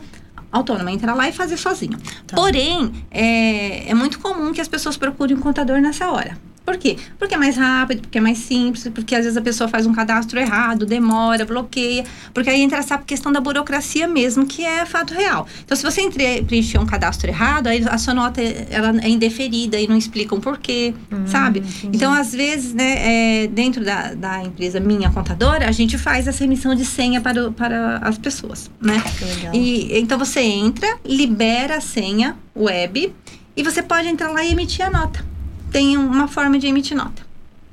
autônoma, 0.53 0.91
entrar 0.91 1.15
lá 1.15 1.29
e 1.29 1.33
fazer 1.33 1.57
sozinho. 1.57 1.99
Tá. 2.27 2.37
Porém, 2.37 2.93
é, 3.11 3.91
é 3.91 3.95
muito 3.95 4.19
comum 4.19 4.53
que 4.53 4.61
as 4.61 4.69
pessoas 4.69 4.97
procurem 4.97 5.37
um 5.37 5.41
contador 5.41 5.81
nessa 5.81 6.11
hora. 6.11 6.39
Por 6.67 6.77
quê? 6.77 6.97
Porque 7.17 7.33
é 7.33 7.39
mais 7.39 7.57
rápido, 7.57 8.01
porque 8.03 8.19
é 8.19 8.21
mais 8.21 8.39
simples, 8.39 8.91
porque 8.93 9.15
às 9.15 9.23
vezes 9.23 9.37
a 9.37 9.41
pessoa 9.41 9.69
faz 9.69 9.87
um 9.87 9.95
cadastro 9.95 10.41
errado, 10.41 10.85
demora, 10.85 11.45
bloqueia. 11.45 12.05
Porque 12.35 12.51
aí 12.51 12.61
entra 12.61 12.79
essa 12.79 12.99
questão 12.99 13.31
da 13.31 13.41
burocracia 13.41 14.09
mesmo, 14.09 14.45
que 14.45 14.65
é 14.65 14.85
fato 14.85 15.15
real. 15.15 15.47
Então, 15.65 15.77
se 15.77 15.85
você 15.85 16.01
entre, 16.01 16.43
preencher 16.43 16.79
um 16.79 16.85
cadastro 16.85 17.31
errado, 17.31 17.69
aí 17.69 17.85
a 17.89 17.97
sua 17.97 18.13
nota 18.13 18.43
ela 18.43 18.93
é 19.01 19.09
indeferida 19.09 19.79
e 19.79 19.87
não 19.87 19.97
explicam 19.97 20.41
por 20.41 20.59
quê, 20.59 20.93
hum, 21.13 21.25
sabe? 21.29 21.61
Entendi. 21.61 21.97
Então, 21.97 22.13
às 22.13 22.33
vezes, 22.33 22.75
né, 22.75 23.45
é, 23.45 23.47
dentro 23.47 23.85
da, 23.85 24.15
da 24.15 24.43
empresa 24.43 24.81
minha 24.81 25.09
contadora, 25.11 25.69
a 25.69 25.73
gente 25.73 25.97
faz 25.97 26.27
essa 26.27 26.43
emissão 26.43 26.75
de 26.75 26.85
senha 26.85 27.21
para, 27.21 27.53
para 27.53 27.99
as 27.99 28.19
pessoas, 28.19 28.69
né? 28.81 29.01
Legal. 29.21 29.55
E, 29.55 30.01
então, 30.01 30.19
você 30.19 30.41
entra, 30.41 30.99
libera 31.05 31.77
a 31.77 31.81
senha 31.81 32.37
web 32.57 33.15
e 33.57 33.63
você 33.63 33.85
pode 33.85 34.09
entrar 34.09 34.31
lá 34.31 34.43
e 34.43 34.51
emitir 34.51 34.85
a 34.85 34.91
nota 34.91 35.36
tem 35.71 35.97
uma 35.97 36.29
forma 36.29 36.59
de 36.59 36.67
emitir 36.67 36.97
nota, 36.97 37.23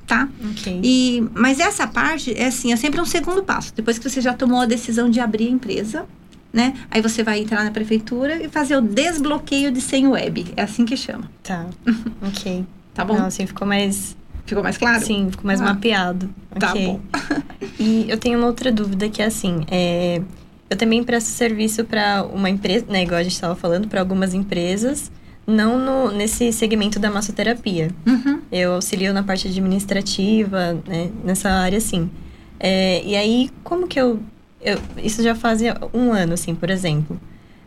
tá? 0.06 0.28
Ok. 0.50 0.80
E, 0.82 1.26
mas 1.34 1.60
essa 1.60 1.86
parte 1.86 2.32
é 2.36 2.46
assim, 2.46 2.72
é 2.72 2.76
sempre 2.76 3.00
um 3.00 3.04
segundo 3.04 3.42
passo. 3.42 3.74
Depois 3.74 3.98
que 3.98 4.08
você 4.08 4.20
já 4.20 4.34
tomou 4.34 4.60
a 4.60 4.66
decisão 4.66 5.08
de 5.08 5.20
abrir 5.20 5.48
a 5.48 5.50
empresa, 5.50 6.06
né? 6.52 6.74
Aí 6.90 7.02
você 7.02 7.22
vai 7.22 7.40
entrar 7.40 7.64
na 7.64 7.70
prefeitura 7.70 8.42
e 8.42 8.48
fazer 8.48 8.76
o 8.76 8.80
desbloqueio 8.80 9.72
de 9.72 9.80
senha 9.80 10.08
web. 10.08 10.46
É 10.56 10.62
assim 10.62 10.84
que 10.84 10.96
chama. 10.96 11.30
Tá. 11.42 11.66
ok. 12.22 12.64
Tá 12.92 13.04
bom? 13.04 13.16
Não, 13.16 13.26
assim 13.26 13.46
ficou 13.46 13.66
mais. 13.66 14.16
Ficou 14.46 14.62
mais 14.62 14.76
claro? 14.76 15.04
Sim, 15.04 15.28
ficou 15.30 15.46
mais 15.46 15.60
ah. 15.60 15.64
mapeado. 15.64 16.28
Tá 16.58 16.70
okay. 16.70 16.86
bom. 16.86 17.00
e 17.80 18.06
eu 18.08 18.18
tenho 18.18 18.38
uma 18.38 18.46
outra 18.46 18.70
dúvida 18.70 19.08
que 19.08 19.22
é 19.22 19.24
assim, 19.24 19.64
é, 19.70 20.20
eu 20.68 20.76
também 20.76 21.02
presto 21.02 21.28
serviço 21.28 21.84
para 21.84 22.22
uma 22.24 22.50
empresa, 22.50 22.84
né, 22.88 23.02
igual 23.02 23.18
a 23.18 23.22
gente 23.22 23.32
estava 23.32 23.56
falando, 23.56 23.88
para 23.88 24.00
algumas 24.00 24.34
empresas 24.34 25.10
não 25.46 25.78
no, 25.78 26.10
nesse 26.12 26.52
segmento 26.52 26.98
da 26.98 27.10
massoterapia. 27.10 27.90
Uhum. 28.06 28.40
Eu 28.50 28.74
auxilio 28.74 29.12
na 29.12 29.22
parte 29.22 29.48
administrativa, 29.48 30.74
né, 30.86 31.10
nessa 31.24 31.50
área, 31.50 31.78
assim. 31.78 32.10
É, 32.58 33.02
e 33.04 33.14
aí, 33.16 33.50
como 33.62 33.86
que 33.86 34.00
eu, 34.00 34.20
eu, 34.60 34.78
Isso 35.02 35.22
já 35.22 35.34
faz 35.34 35.60
um 35.92 36.12
ano, 36.12 36.34
assim, 36.34 36.54
por 36.54 36.70
exemplo. 36.70 37.20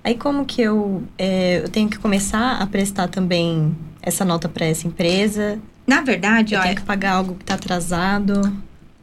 Aí, 0.04 0.16
como 0.16 0.46
que 0.46 0.62
eu, 0.62 1.04
é, 1.18 1.62
eu 1.64 1.70
tenho 1.70 1.90
que 1.90 2.00
começar 2.00 2.62
a 2.62 2.66
prestar 2.66 3.08
também 3.10 3.76
essa 4.02 4.24
nota 4.24 4.48
para 4.48 4.66
essa 4.66 4.88
empresa? 4.88 5.60
Na 5.86 6.02
verdade, 6.02 6.54
Eu 6.54 6.60
olha, 6.60 6.70
tenho 6.70 6.80
que 6.82 6.86
pagar 6.86 7.14
algo 7.14 7.36
que 7.36 7.46
tá 7.46 7.54
atrasado. 7.56 8.42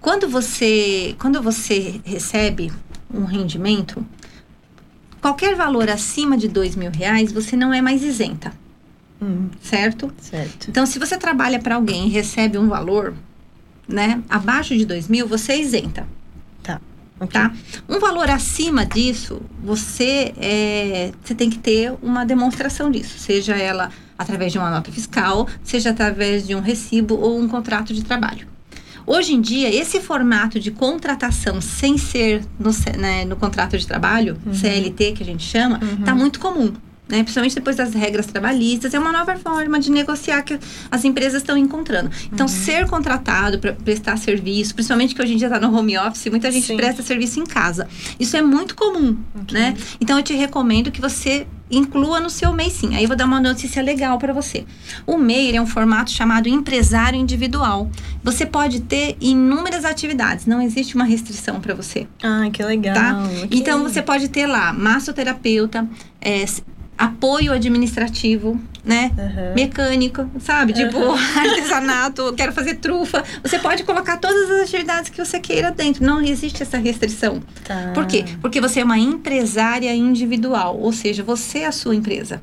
quando 0.01 0.29
você, 0.29 1.15
quando 1.19 1.41
você 1.43 2.01
recebe 2.05 2.73
um 3.13 3.25
rendimento, 3.25 4.05
qualquer 5.21 5.55
valor 5.55 5.89
acima 5.89 6.37
de 6.37 6.49
dois 6.49 6.75
mil 6.75 6.91
reais, 6.91 7.33
você 7.33 7.55
não 7.57 7.73
é 7.73 7.81
mais 7.81 8.03
isenta, 8.03 8.53
Hum, 9.25 9.49
certo? 9.63 10.13
certo. 10.21 10.69
Então, 10.69 10.85
se 10.85 10.99
você 10.99 11.17
trabalha 11.17 11.59
para 11.59 11.77
alguém 11.77 12.07
e 12.09 12.11
recebe 12.11 12.59
um 12.59 12.69
valor, 12.69 13.15
né, 13.89 14.23
abaixo 14.29 14.77
de 14.77 14.85
dois 14.85 15.09
mil, 15.09 15.27
você 15.27 15.57
isenta, 15.57 16.07
Ok. 17.21 17.29
tá? 17.41 17.53
Um 17.89 18.01
valor 18.01 18.29
acima 18.29 18.85
disso, 18.85 19.41
você 19.63 20.35
é, 20.37 21.13
você 21.23 21.33
tem 21.35 21.49
que 21.49 21.59
ter 21.59 21.93
uma 22.03 22.25
demonstração 22.27 22.91
disso, 22.91 23.19
seja 23.19 23.55
ela 23.57 23.91
através 24.19 24.51
de 24.53 24.59
uma 24.59 24.69
nota 24.71 24.91
fiscal, 24.91 25.49
seja 25.63 25.91
através 25.91 26.45
de 26.47 26.55
um 26.57 26.61
recibo 26.61 27.15
ou 27.15 27.39
um 27.39 27.47
contrato 27.49 27.95
de 27.95 28.03
trabalho. 28.05 28.49
Hoje 29.07 29.33
em 29.35 29.41
dia, 29.41 29.73
esse 29.73 30.01
formato 30.01 30.59
de 30.59 30.71
contratação 30.73 31.61
sem 31.61 31.97
ser 31.99 32.43
no, 32.59 32.71
né, 32.99 33.25
no 33.25 33.37
contrato 33.37 33.79
de 33.79 33.87
trabalho, 33.87 34.37
Uhum. 34.45 34.53
CLT 34.55 35.13
que 35.13 35.23
a 35.23 35.27
gente 35.27 35.45
chama, 35.45 35.79
está 36.01 36.15
muito 36.17 36.41
comum. 36.41 36.73
Né? 37.09 37.23
Principalmente 37.23 37.55
depois 37.55 37.77
das 37.77 37.93
regras 37.93 38.27
trabalhistas, 38.27 38.95
é 38.95 38.99
uma 38.99 39.13
nova 39.13 39.37
forma 39.37 39.79
de 39.79 39.91
negociar 39.91 40.43
que 40.43 40.59
as 40.91 41.05
empresas 41.05 41.43
estão 41.43 41.57
encontrando. 41.57 42.11
Então, 42.33 42.49
ser 42.49 42.87
contratado 42.87 43.59
para 43.59 43.73
prestar 43.75 44.17
serviço, 44.17 44.75
principalmente 44.75 45.15
que 45.15 45.21
hoje 45.21 45.35
em 45.35 45.37
dia 45.37 45.49
está 45.49 45.61
no 45.61 45.77
home 45.77 45.99
office, 45.99 46.27
muita 46.31 46.51
gente 46.51 46.67
Sim. 46.67 46.77
presta 46.77 47.03
serviço 47.03 47.39
em 47.41 47.45
casa. 47.45 47.87
Isso 48.19 48.37
é 48.37 48.43
muito 48.43 48.75
comum, 48.75 49.19
Ok. 49.43 49.59
né? 49.59 49.77
Então, 50.01 50.17
eu 50.17 50.23
te 50.23 50.35
recomendo 50.35 50.91
que 50.91 51.01
você 51.01 51.47
inclua 51.71 52.21
no 52.21 52.31
seu 52.31 52.53
MEI 52.53 52.71
sim. 52.71 52.95
Aí 52.95 53.03
eu 53.05 53.09
vou 53.09 53.17
dar 53.17 53.25
uma 53.25 53.41
notícia 53.41 53.83
legal 53.83 54.19
para 54.19 54.33
você. 54.33 54.65
O 55.07 55.17
MEI 55.17 55.57
é 55.57 55.61
um 55.61 55.67
formato 55.67 56.11
chamado 56.11 56.49
empresário 56.49 57.19
individual. 57.19 57.91
Você 58.23 58.47
pode 58.47 58.81
ter 58.81 59.17
inúmeras 59.21 59.85
atividades, 59.85 60.47
não 60.47 60.61
existe 60.61 60.95
uma 60.95 61.05
restrição 61.05 61.61
para 61.61 61.75
você. 61.75 62.07
Ai, 62.23 62.51
que 62.51 62.63
legal. 62.63 62.95
Tá? 62.95 63.25
ok. 63.25 63.49
Então 63.51 63.83
você 63.83 64.03
pode 64.03 64.29
ter 64.29 64.47
lá 64.47 64.73
massoterapeuta, 64.73 65.89
é, 66.21 66.45
apoio 66.97 67.53
administrativo, 67.53 68.61
né? 68.85 69.11
Mecânico, 69.55 70.31
sabe? 70.41 70.73
Tipo, 70.73 70.99
Aham. 70.99 71.19
artesanato, 71.41 72.33
quero 72.35 72.53
fazer 72.53 72.77
trufa. 72.77 73.25
Você 73.43 73.59
pode 73.59 73.83
colocar 73.85 74.17
todas 74.19 74.51
as 74.51 74.63
atividades 74.63 75.11
que 75.11 75.25
você 75.25 75.41
queira 75.41 75.71
dentro. 75.71 76.05
Não 76.05 76.21
existe 76.21 76.63
essa 76.63 76.79
restrição. 76.79 77.43
Tá. 77.65 77.93
Por 77.95 78.07
quê? 78.07 78.25
Porque 78.41 78.61
você 78.61 78.81
é 78.81 78.85
uma 78.85 78.99
empresária 78.99 79.95
individual, 79.95 80.79
ou 80.79 80.93
seja, 80.93 81.23
você 81.23 81.61
é 81.61 81.67
a 81.67 81.73
sua 81.73 81.95
empresa. 81.95 82.41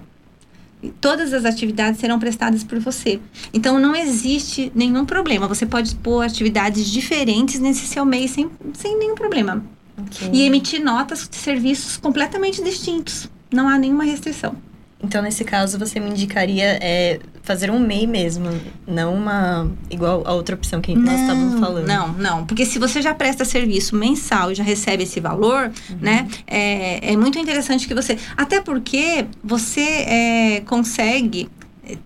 Todas 1.00 1.32
as 1.32 1.46
atividades 1.46 2.00
serão 2.00 2.18
prestadas 2.18 2.64
por 2.64 2.80
você. 2.80 3.20
Então 3.54 3.80
não 3.80 3.96
existe 3.96 4.72
nenhum 4.74 5.06
problema. 5.06 5.48
Você 5.48 5.66
pode 5.66 5.96
pôr 5.96 6.26
atividades 6.26 6.88
diferentes 6.88 7.60
nesse 7.60 7.86
seu 7.86 8.04
mês 8.04 8.32
sem, 8.32 8.50
sem 8.74 8.98
nenhum 8.98 9.14
problema. 9.14 9.64
Ok. 9.96 10.30
E 10.34 10.42
emitir 10.42 10.84
notas 10.84 11.30
de 11.30 11.36
serviços 11.36 11.98
completamente 11.98 12.64
distintos. 12.64 13.30
Não 13.52 13.68
há 13.68 13.78
nenhuma 13.78 14.04
restrição. 14.04 14.56
Então, 15.04 15.20
nesse 15.24 15.44
caso, 15.44 15.80
você 15.80 16.00
me 16.00 16.12
indicaria 16.12 16.78
é, 16.80 17.20
fazer 17.42 17.72
um 17.72 17.80
MEI 17.80 18.06
mesmo, 18.06 18.48
não 18.86 19.16
uma. 19.16 19.68
igual 19.90 20.22
a 20.28 20.34
outra 20.34 20.54
opção 20.56 20.80
que 20.80 20.94
nós 20.96 21.20
estávamos 21.20 21.60
falando. 21.60 21.88
Não, 21.88 22.14
não. 22.14 22.46
Porque 22.46 22.66
se 22.68 22.78
você 22.78 23.02
já 23.02 23.12
presta 23.16 23.44
serviço 23.44 23.96
mensal 23.96 24.52
e 24.52 24.56
já 24.56 24.64
recebe 24.64 25.02
esse 25.04 25.20
valor, 25.20 25.72
Uhum. 25.90 25.98
né? 26.00 26.28
É, 26.46 27.14
é 27.14 27.18
muito 27.18 27.40
interessante 27.40 27.88
que 27.88 27.96
você. 27.96 28.16
Até 28.38 28.62
porque 28.62 29.26
você 29.44 29.82
é, 29.82 30.62
consegue 30.68 31.50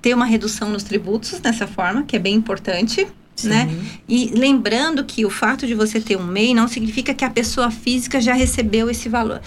ter 0.01 0.13
uma 0.13 0.25
redução 0.25 0.69
nos 0.69 0.83
tributos 0.83 1.39
dessa 1.41 1.67
forma, 1.67 2.03
que 2.03 2.15
é 2.15 2.19
bem 2.19 2.33
importante. 2.35 3.05
Sim. 3.35 3.49
né? 3.49 3.69
E 4.07 4.31
lembrando 4.33 5.03
que 5.03 5.25
o 5.25 5.29
fato 5.29 5.67
de 5.67 5.75
você 5.75 5.99
ter 5.99 6.15
um 6.15 6.23
MEI 6.25 6.53
não 6.53 6.69
significa 6.69 7.13
que 7.13 7.25
a 7.25 7.29
pessoa 7.29 7.69
física 7.69 8.21
já 8.21 8.33
recebeu 8.33 8.89
esse 8.89 9.09
valor, 9.09 9.41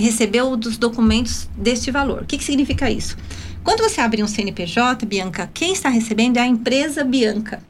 recebeu 0.00 0.56
dos 0.56 0.76
documentos 0.76 1.48
deste 1.56 1.90
valor. 1.90 2.22
O 2.22 2.26
que, 2.26 2.38
que 2.38 2.44
significa 2.44 2.90
isso? 2.90 3.16
Quando 3.62 3.82
você 3.82 4.00
abre 4.00 4.22
um 4.22 4.26
CNPJ, 4.26 5.04
Bianca, 5.06 5.50
quem 5.52 5.72
está 5.72 5.88
recebendo 5.88 6.38
é 6.38 6.40
a 6.40 6.46
empresa 6.46 7.04
Bianca. 7.04 7.62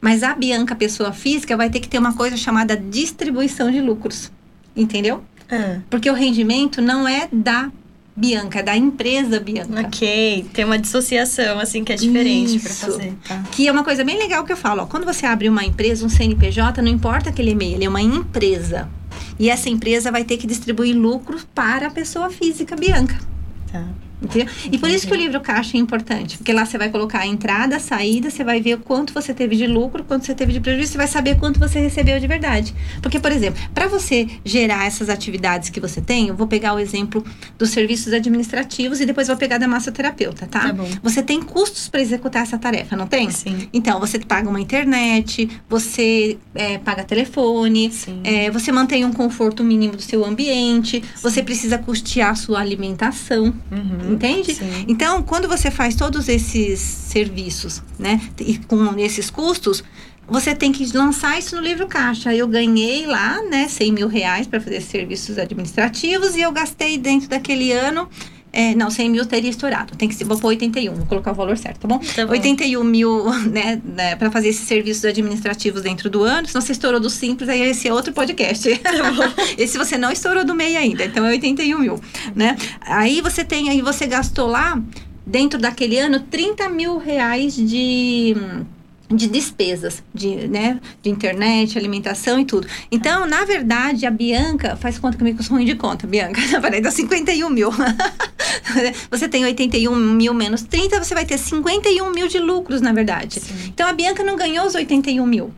Mas 0.00 0.22
a 0.22 0.34
Bianca, 0.34 0.74
pessoa 0.74 1.12
física, 1.12 1.56
vai 1.56 1.68
ter 1.68 1.80
que 1.80 1.88
ter 1.88 1.98
uma 1.98 2.14
coisa 2.14 2.36
chamada 2.36 2.76
distribuição 2.76 3.70
de 3.70 3.80
lucros. 3.80 4.32
Entendeu? 4.74 5.22
Ah, 5.50 5.80
Porque 5.90 6.10
o 6.10 6.14
rendimento 6.14 6.80
não 6.80 7.06
é 7.06 7.28
da 7.30 7.70
Bianca, 8.16 8.60
é 8.60 8.62
da 8.62 8.76
empresa 8.76 9.38
Bianca. 9.40 9.80
ok, 9.80 10.46
tem 10.52 10.64
uma 10.64 10.78
dissociação, 10.78 11.58
assim, 11.58 11.84
que 11.84 11.92
é 11.92 11.96
diferente 11.96 12.56
Isso. 12.56 12.86
fazer. 12.86 13.14
Tá. 13.26 13.42
Que 13.52 13.68
é 13.68 13.72
uma 13.72 13.84
coisa 13.84 14.04
bem 14.04 14.18
legal 14.18 14.44
que 14.44 14.52
eu 14.52 14.56
falo. 14.56 14.82
Ó, 14.82 14.86
quando 14.86 15.04
você 15.04 15.26
abre 15.26 15.48
uma 15.48 15.64
empresa, 15.64 16.04
um 16.04 16.08
CNPJ, 16.08 16.80
não 16.82 16.90
importa 16.90 17.30
aquele 17.30 17.50
e-mail, 17.50 17.76
ele 17.76 17.84
é 17.84 17.88
uma 17.88 18.02
empresa. 18.02 18.88
E 19.40 19.48
essa 19.48 19.70
empresa 19.70 20.12
vai 20.12 20.22
ter 20.22 20.36
que 20.36 20.46
distribuir 20.46 20.94
lucros 20.94 21.46
para 21.54 21.86
a 21.86 21.90
pessoa 21.90 22.28
física 22.28 22.76
Bianca. 22.76 23.18
Tá. 23.72 23.88
Entendeu? 24.22 24.46
E 24.70 24.78
por 24.78 24.90
isso 24.90 25.06
que 25.06 25.12
o 25.12 25.16
livro 25.16 25.40
caixa 25.40 25.76
é 25.76 25.80
importante. 25.80 26.36
Porque 26.36 26.52
lá 26.52 26.64
você 26.64 26.76
vai 26.76 26.90
colocar 26.90 27.20
a 27.20 27.26
entrada, 27.26 27.76
a 27.76 27.80
saída, 27.80 28.30
você 28.30 28.44
vai 28.44 28.60
ver 28.60 28.78
quanto 28.78 29.14
você 29.14 29.32
teve 29.32 29.56
de 29.56 29.66
lucro, 29.66 30.04
quanto 30.04 30.26
você 30.26 30.34
teve 30.34 30.52
de 30.52 30.60
prejuízo, 30.60 30.92
você 30.92 30.98
vai 30.98 31.06
saber 31.06 31.38
quanto 31.38 31.58
você 31.58 31.80
recebeu 31.80 32.20
de 32.20 32.26
verdade. 32.26 32.74
Porque, 33.00 33.18
por 33.18 33.32
exemplo, 33.32 33.60
para 33.74 33.86
você 33.86 34.28
gerar 34.44 34.86
essas 34.86 35.08
atividades 35.08 35.70
que 35.70 35.80
você 35.80 36.00
tem, 36.00 36.28
eu 36.28 36.34
vou 36.34 36.46
pegar 36.46 36.74
o 36.74 36.78
exemplo 36.78 37.24
dos 37.58 37.70
serviços 37.70 38.12
administrativos 38.12 39.00
e 39.00 39.06
depois 39.06 39.28
vou 39.28 39.36
pegar 39.36 39.58
da 39.58 39.66
massoterapeuta, 39.66 40.46
tá? 40.46 40.60
Tá 40.60 40.72
bom. 40.72 40.88
Você 41.02 41.22
tem 41.22 41.40
custos 41.42 41.88
para 41.88 42.00
executar 42.00 42.42
essa 42.42 42.58
tarefa, 42.58 42.96
não 42.96 43.06
tem? 43.06 43.30
Sim. 43.30 43.68
Então, 43.72 43.98
você 43.98 44.18
paga 44.18 44.48
uma 44.48 44.60
internet, 44.60 45.48
você 45.68 46.38
é, 46.54 46.78
paga 46.78 47.04
telefone, 47.04 47.90
Sim. 47.90 48.20
é, 48.24 48.50
você 48.50 48.70
mantém 48.70 49.04
um 49.04 49.12
conforto 49.12 49.64
mínimo 49.64 49.96
do 49.96 50.02
seu 50.02 50.24
ambiente, 50.24 51.02
você 51.22 51.42
precisa 51.42 51.78
custear 51.78 52.30
a 52.30 52.34
sua 52.34 52.60
alimentação, 52.60 53.54
Uhum. 53.70 54.09
Entende? 54.14 54.54
Sim. 54.54 54.84
Então, 54.88 55.22
quando 55.22 55.48
você 55.48 55.70
faz 55.70 55.94
todos 55.94 56.28
esses 56.28 56.78
serviços, 56.80 57.82
né, 57.98 58.20
e 58.40 58.58
com 58.58 58.98
esses 58.98 59.30
custos, 59.30 59.82
você 60.28 60.54
tem 60.54 60.70
que 60.70 60.86
lançar 60.96 61.38
isso 61.38 61.56
no 61.56 61.62
livro 61.62 61.86
caixa. 61.88 62.34
Eu 62.34 62.46
ganhei 62.46 63.04
lá, 63.06 63.42
né, 63.42 63.66
100 63.68 63.92
mil 63.92 64.08
reais 64.08 64.46
para 64.46 64.60
fazer 64.60 64.80
serviços 64.80 65.38
administrativos 65.38 66.36
e 66.36 66.40
eu 66.40 66.52
gastei 66.52 66.96
dentro 66.96 67.28
daquele 67.28 67.72
ano. 67.72 68.08
É, 68.52 68.74
não, 68.74 68.90
100 68.90 69.10
mil 69.10 69.24
teria 69.26 69.50
estourado. 69.50 69.96
Tem 69.96 70.08
que 70.08 70.14
ser, 70.14 70.24
vou 70.24 70.38
pôr 70.38 70.48
81, 70.48 70.94
vou 70.94 71.06
colocar 71.06 71.30
o 71.32 71.34
valor 71.34 71.56
certo, 71.56 71.80
tá 71.80 71.88
bom? 71.88 71.98
Tá 71.98 72.26
bom. 72.26 72.32
81 72.32 72.82
mil, 72.82 73.24
né, 73.46 73.80
né 73.84 74.16
para 74.16 74.30
fazer 74.30 74.48
esses 74.48 74.66
serviços 74.66 75.04
administrativos 75.04 75.82
dentro 75.82 76.10
do 76.10 76.22
ano. 76.22 76.48
Se 76.48 76.54
não 76.54 76.60
você 76.60 76.72
estourou 76.72 77.00
do 77.00 77.08
simples, 77.08 77.48
aí 77.48 77.62
esse 77.62 77.86
é 77.86 77.92
outro 77.92 78.12
podcast. 78.12 78.68
esse 79.56 79.78
você 79.78 79.96
não 79.96 80.10
estourou 80.10 80.44
do 80.44 80.54
MEI 80.54 80.76
ainda, 80.76 81.04
então 81.04 81.24
é 81.24 81.30
81 81.30 81.78
mil, 81.78 82.00
né? 82.34 82.56
Aí 82.80 83.20
você 83.20 83.44
tem, 83.44 83.70
aí 83.70 83.80
você 83.80 84.06
gastou 84.06 84.48
lá, 84.48 84.80
dentro 85.24 85.58
daquele 85.58 85.98
ano, 85.98 86.20
30 86.20 86.68
mil 86.68 86.98
reais 86.98 87.54
de 87.54 88.36
de 89.10 89.26
despesas, 89.26 90.02
de, 90.14 90.48
né, 90.48 90.80
de 91.02 91.10
internet, 91.10 91.76
alimentação 91.76 92.38
e 92.38 92.44
tudo. 92.44 92.66
Então, 92.90 93.26
na 93.26 93.44
verdade, 93.44 94.06
a 94.06 94.10
Bianca, 94.10 94.76
faz 94.76 94.98
conta 94.98 95.18
comigo 95.18 95.36
que 95.36 95.42
eu 95.42 95.46
sou 95.46 95.56
ruim 95.56 95.66
de 95.66 95.74
conta, 95.74 96.06
Bianca, 96.06 96.40
peraí, 96.60 96.80
dá 96.80 96.90
51 96.90 97.50
mil. 97.50 97.70
você 99.10 99.28
tem 99.28 99.44
81 99.44 99.94
mil 99.94 100.32
menos 100.32 100.62
30, 100.62 101.02
você 101.02 101.14
vai 101.14 101.24
ter 101.24 101.38
51 101.38 102.10
mil 102.12 102.28
de 102.28 102.38
lucros, 102.38 102.80
na 102.80 102.92
verdade. 102.92 103.40
Sim. 103.40 103.54
Então, 103.68 103.88
a 103.88 103.92
Bianca 103.92 104.22
não 104.22 104.36
ganhou 104.36 104.66
os 104.66 104.74
81 104.74 105.26
mil, 105.26 105.52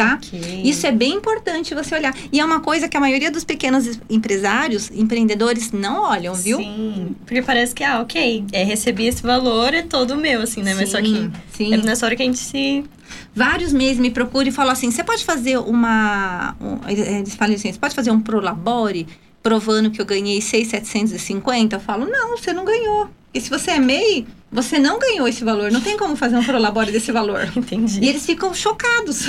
tá? 0.00 0.14
Ok. 0.14 0.62
Isso 0.64 0.86
é 0.86 0.92
bem 0.92 1.12
importante 1.14 1.74
você 1.74 1.94
olhar. 1.94 2.14
E 2.32 2.40
é 2.40 2.44
uma 2.44 2.60
coisa 2.60 2.88
que 2.88 2.96
a 2.96 3.00
maioria 3.00 3.30
dos 3.30 3.44
pequenos 3.44 4.00
empresários, 4.08 4.90
empreendedores, 4.92 5.72
não 5.72 6.02
olham, 6.04 6.34
viu? 6.34 6.56
Sim. 6.56 7.14
Porque 7.26 7.42
parece 7.42 7.74
que, 7.74 7.84
ah, 7.84 8.00
ok, 8.00 8.44
é, 8.50 8.64
recebi 8.64 9.06
esse 9.06 9.22
valor, 9.22 9.74
é 9.74 9.82
todo 9.82 10.16
meu, 10.16 10.40
assim, 10.40 10.62
né? 10.62 10.74
Mas 10.74 10.88
só 10.90 11.02
que 11.02 11.30
sim. 11.52 11.74
é 11.74 11.76
nessa 11.76 12.06
hora 12.06 12.16
que 12.16 12.22
a 12.22 12.24
gente 12.24 12.38
se. 12.38 12.82
Vários 13.34 13.72
meses 13.72 13.98
me 13.98 14.10
procuram 14.10 14.48
e 14.48 14.52
falam 14.52 14.72
assim: 14.72 14.90
você 14.90 15.04
pode 15.04 15.24
fazer 15.24 15.58
uma. 15.58 16.56
um- 16.60 16.88
eles 16.88 17.34
falam 17.34 17.54
assim: 17.54 17.70
você 17.72 17.78
pode 17.78 17.94
fazer 17.94 18.10
um 18.10 18.20
prolabore 18.20 19.06
provando 19.42 19.90
que 19.90 20.00
eu 20.00 20.06
ganhei 20.06 20.40
6,750? 20.40 21.76
Eu 21.76 21.80
falo: 21.80 22.06
não, 22.06 22.36
você 22.36 22.52
não 22.52 22.64
ganhou. 22.64 23.08
E 23.34 23.40
se 23.40 23.50
você 23.50 23.72
é 23.72 23.78
MEI, 23.78 24.26
você 24.50 24.78
não 24.78 24.98
ganhou 24.98 25.28
esse 25.28 25.44
valor. 25.44 25.70
Não 25.70 25.80
tem 25.80 25.96
como 25.96 26.16
fazer 26.16 26.36
um 26.36 26.42
prolabore 26.42 26.90
desse 26.90 27.12
valor. 27.12 27.48
Entendi. 27.56 28.00
E 28.02 28.08
eles 28.08 28.26
ficam 28.26 28.52
chocados. 28.52 29.28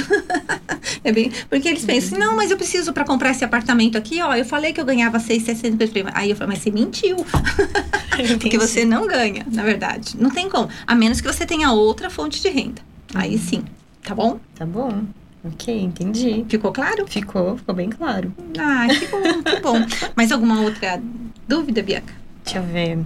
é 1.03 1.11
bem, 1.11 1.31
porque 1.49 1.67
eles 1.67 1.85
pensam, 1.85 2.17
não, 2.17 2.35
mas 2.35 2.49
eu 2.49 2.57
preciso 2.57 2.91
para 2.91 3.05
comprar 3.05 3.31
esse 3.31 3.43
apartamento 3.43 3.97
aqui, 3.97 4.21
ó. 4.21 4.33
Eu 4.35 4.45
falei 4.45 4.73
que 4.73 4.81
eu 4.81 4.85
ganhava 4.85 5.19
6,600. 5.19 5.91
Aí 6.13 6.31
eu 6.31 6.35
falo, 6.35 6.49
mas 6.49 6.59
você 6.59 6.71
mentiu. 6.71 7.17
Porque 8.39 8.57
você 8.57 8.83
não 8.83 9.07
ganha, 9.07 9.45
na 9.51 9.63
verdade. 9.63 10.15
Não 10.17 10.29
tem 10.29 10.49
como. 10.49 10.69
A 10.85 10.95
menos 10.95 11.21
que 11.21 11.27
você 11.27 11.45
tenha 11.45 11.71
outra 11.71 12.09
fonte 12.09 12.41
de 12.41 12.49
renda. 12.49 12.81
Aí 13.13 13.37
sim. 13.37 13.63
Tá 14.03 14.13
bom? 14.15 14.39
Tá 14.55 14.65
bom. 14.65 15.03
Ok, 15.43 15.73
entendi. 15.73 16.45
Ficou 16.47 16.71
claro? 16.71 17.07
Ficou, 17.07 17.57
ficou 17.57 17.73
bem 17.73 17.89
claro. 17.89 18.33
Ah, 18.59 18.87
que 18.87 19.07
bom, 19.07 19.43
que 19.43 19.59
bom. 19.59 19.85
Mais 20.15 20.31
alguma 20.31 20.61
outra 20.61 21.01
dúvida, 21.47 21.81
Bianca? 21.81 22.13
Deixa 22.43 22.59
eu 22.59 22.63
ver. 22.63 22.99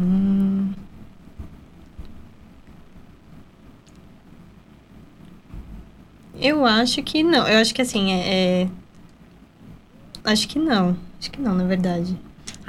Hum. 0.00 0.72
Eu 6.40 6.64
acho 6.64 7.02
que 7.02 7.22
não. 7.22 7.46
Eu 7.48 7.58
acho 7.58 7.74
que 7.74 7.82
assim, 7.82 8.12
é... 8.12 8.62
é... 8.64 8.68
Acho 10.24 10.46
que 10.48 10.58
não. 10.58 10.96
Acho 11.18 11.30
que 11.30 11.40
não, 11.40 11.54
na 11.54 11.64
verdade. 11.64 12.16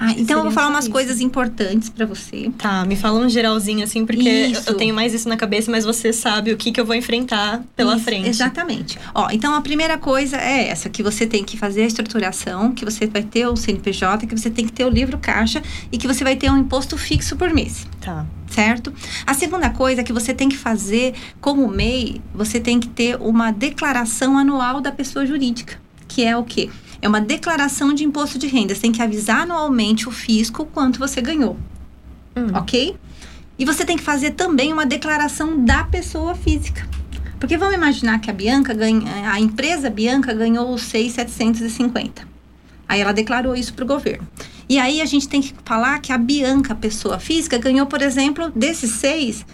Ah, 0.02 0.14
então 0.18 0.38
eu 0.38 0.44
vou 0.44 0.52
falar 0.54 0.70
umas 0.70 0.86
isso. 0.86 0.92
coisas 0.94 1.20
importantes 1.20 1.90
para 1.90 2.06
você. 2.06 2.50
Tá, 2.58 2.86
me 2.86 2.96
fala 2.96 3.20
um 3.20 3.28
geralzinho 3.28 3.84
assim, 3.84 4.06
porque 4.06 4.30
Isso. 4.30 4.70
eu 4.70 4.76
tenho 4.76 4.96
mais 4.96 5.14
isso 5.14 5.28
na 5.28 5.36
cabeça, 5.36 5.70
mas 5.70 5.84
você 5.84 6.14
sabe 6.14 6.54
o 6.54 6.58
que, 6.58 6.72
que 6.72 6.80
eu 6.80 6.86
vou 6.86 6.96
enfrentar 6.96 7.62
pela 7.76 7.98
Isso, 7.98 8.06
frente. 8.06 8.30
Exatamente. 8.30 8.98
Ó, 9.14 9.28
então 9.30 9.54
a 9.54 9.60
primeira 9.60 9.98
coisa 9.98 10.38
é 10.38 10.70
essa, 10.70 10.90
que 10.90 11.04
você 11.04 11.28
tem 11.28 11.44
que 11.44 11.58
fazer 11.58 11.84
a 11.84 11.86
estruturação, 11.86 12.72
que 12.72 12.86
você 12.86 13.08
vai 13.08 13.24
ter 13.24 13.46
o 13.48 13.58
CNPJ, 13.58 14.26
que 14.26 14.38
você 14.38 14.50
tem 14.50 14.66
que 14.66 14.72
ter 14.72 14.86
o 14.86 14.90
livro 14.90 15.18
caixa 15.18 15.62
e 15.92 15.98
que 15.98 16.08
você 16.08 16.24
vai 16.24 16.38
ter 16.38 16.50
um 16.50 16.58
imposto 16.58 16.98
fixo 16.98 17.36
por 17.36 17.54
mês. 17.54 17.86
Tá. 18.00 18.26
certo? 18.48 18.94
A 19.28 19.34
segunda 19.34 19.70
coisa 19.70 20.02
que 20.02 20.14
você 20.14 20.34
tem 20.34 20.48
que 20.48 20.58
fazer, 20.58 21.14
como 21.42 21.68
MEI, 21.68 22.22
você 22.34 22.58
tem 22.60 22.80
que 22.80 22.88
ter 22.88 23.18
uma 23.18 23.52
declaração 23.52 24.38
anual 24.38 24.80
da 24.80 24.92
pessoa 24.94 25.26
jurídica, 25.26 25.78
que 26.08 26.24
é 26.24 26.38
o 26.38 26.44
quê? 26.44 26.70
É 27.02 27.08
uma 27.08 27.22
declaração 27.22 27.94
de 27.94 28.04
imposto 28.04 28.38
de 28.38 28.48
renda. 28.48 28.76
Você 28.76 28.82
tem 28.82 28.92
que 28.92 29.02
avisar 29.02 29.42
anualmente 29.42 30.08
o 30.08 30.12
fisco 30.12 30.66
quanto 30.66 31.00
você 31.00 31.22
ganhou, 31.22 31.58
Hum. 32.36 32.48
ok? 32.56 32.96
E 33.58 33.66
você 33.66 33.84
tem 33.86 33.98
que 33.98 34.04
fazer 34.04 34.32
também 34.32 34.72
uma 34.72 34.86
declaração 34.86 35.64
da 35.64 35.84
pessoa 35.84 36.36
física. 36.36 36.88
Porque 37.40 37.58
vamos 37.58 37.76
imaginar 37.76 38.20
que 38.20 38.30
a 38.30 38.34
Bianca 38.34 38.74
ganha, 38.74 39.32
a 39.32 39.40
empresa 39.40 39.90
Bianca 39.90 40.34
ganhou 40.34 40.74
os 40.74 40.82
6,750. 40.84 42.28
Aí 42.88 43.00
ela 43.02 43.14
declarou 43.14 43.56
isso 43.56 43.74
para 43.74 43.84
o 43.84 43.88
governo. 43.88 44.28
E 44.68 44.78
aí 44.78 45.02
a 45.02 45.06
gente 45.06 45.28
tem 45.28 45.42
que 45.42 45.54
falar 45.64 46.00
que 46.00 46.12
a 46.12 46.18
Bianca, 46.18 46.76
pessoa 46.76 47.18
física, 47.20 47.58
ganhou, 47.58 47.86
por 47.86 48.02
exemplo, 48.02 48.52
desses 48.56 48.92
seis, 48.92 49.46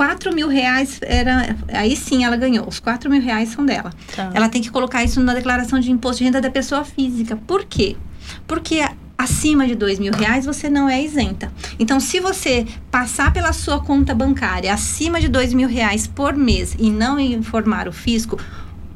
4 0.00 0.34
mil 0.34 0.48
reais 0.48 0.98
era. 1.02 1.54
Aí 1.68 1.94
sim 1.94 2.24
ela 2.24 2.34
ganhou. 2.34 2.66
Os 2.66 2.80
4 2.80 3.10
mil 3.10 3.20
reais 3.20 3.50
são 3.50 3.66
dela. 3.66 3.92
Tá. 4.16 4.30
Ela 4.32 4.48
tem 4.48 4.62
que 4.62 4.70
colocar 4.70 5.04
isso 5.04 5.20
na 5.20 5.34
declaração 5.34 5.78
de 5.78 5.90
imposto 5.90 6.20
de 6.20 6.24
renda 6.24 6.40
da 6.40 6.50
pessoa 6.50 6.86
física. 6.86 7.36
Por 7.36 7.66
quê? 7.66 7.98
Porque 8.46 8.82
acima 9.18 9.66
de 9.66 9.74
dois 9.74 9.98
mil 9.98 10.14
reais 10.14 10.46
você 10.46 10.70
não 10.70 10.88
é 10.88 11.02
isenta. 11.02 11.52
Então, 11.78 12.00
se 12.00 12.18
você 12.18 12.66
passar 12.90 13.30
pela 13.30 13.52
sua 13.52 13.78
conta 13.84 14.14
bancária 14.14 14.72
acima 14.72 15.20
de 15.20 15.28
dois 15.28 15.52
mil 15.52 15.68
reais 15.68 16.06
por 16.06 16.34
mês 16.34 16.74
e 16.78 16.90
não 16.90 17.20
informar 17.20 17.86
o 17.86 17.92
fisco, 17.92 18.40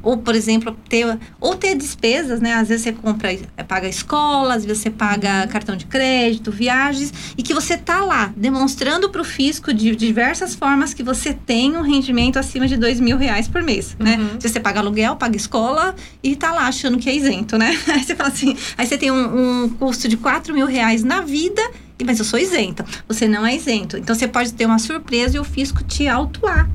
ou, 0.05 0.17
por 0.17 0.35
exemplo, 0.35 0.77
ter, 0.87 1.17
ou 1.41 1.55
ter 1.55 1.75
despesas, 1.75 2.39
né? 2.39 2.53
Às 2.53 2.69
vezes 2.69 2.83
você 2.83 2.93
compra, 2.93 3.33
eh, 3.33 3.63
paga 3.67 3.89
escola, 3.89 4.53
às 4.53 4.63
vezes 4.63 4.83
você 4.83 4.89
paga 4.91 5.47
cartão 5.47 5.75
de 5.75 5.85
crédito, 5.85 6.51
viagens, 6.51 7.11
e 7.37 7.43
que 7.43 7.53
você 7.53 7.75
tá 7.75 7.99
lá 8.05 8.31
demonstrando 8.37 9.09
para 9.09 9.21
o 9.21 9.25
fisco 9.25 9.73
de 9.73 9.95
diversas 9.95 10.53
formas 10.55 10.93
que 10.93 11.03
você 11.03 11.33
tem 11.33 11.75
um 11.75 11.81
rendimento 11.81 12.37
acima 12.37 12.67
de 12.67 12.77
dois 12.77 12.99
mil 12.99 13.17
reais 13.17 13.47
por 13.47 13.61
mês, 13.63 13.97
né? 13.99 14.17
Uhum. 14.17 14.39
Se 14.39 14.47
você 14.47 14.59
paga 14.59 14.79
aluguel, 14.79 15.15
paga 15.15 15.35
escola 15.35 15.95
e 16.23 16.35
tá 16.35 16.53
lá 16.53 16.67
achando 16.67 16.97
que 16.99 17.09
é 17.09 17.15
isento, 17.15 17.57
né? 17.57 17.77
Aí 17.91 18.03
você 18.03 18.15
fala 18.15 18.29
assim, 18.29 18.55
aí 18.77 18.85
você 18.85 18.97
tem 18.97 19.09
um, 19.11 19.63
um 19.63 19.69
custo 19.69 20.07
de 20.07 20.17
quatro 20.17 20.53
mil 20.53 20.67
reais 20.67 21.03
na 21.03 21.21
vida, 21.21 21.61
e- 21.97 22.03
mas 22.03 22.19
eu 22.19 22.25
sou 22.25 22.37
isenta. 22.39 22.85
Você 23.07 23.27
não 23.27 23.45
é 23.45 23.55
isento. 23.55 23.97
Então 23.97 24.13
você 24.15 24.27
pode 24.27 24.53
ter 24.53 24.65
uma 24.67 24.77
surpresa 24.77 25.37
e 25.37 25.39
o 25.39 25.43
fisco 25.43 25.83
te 25.83 26.07
autuar. 26.07 26.69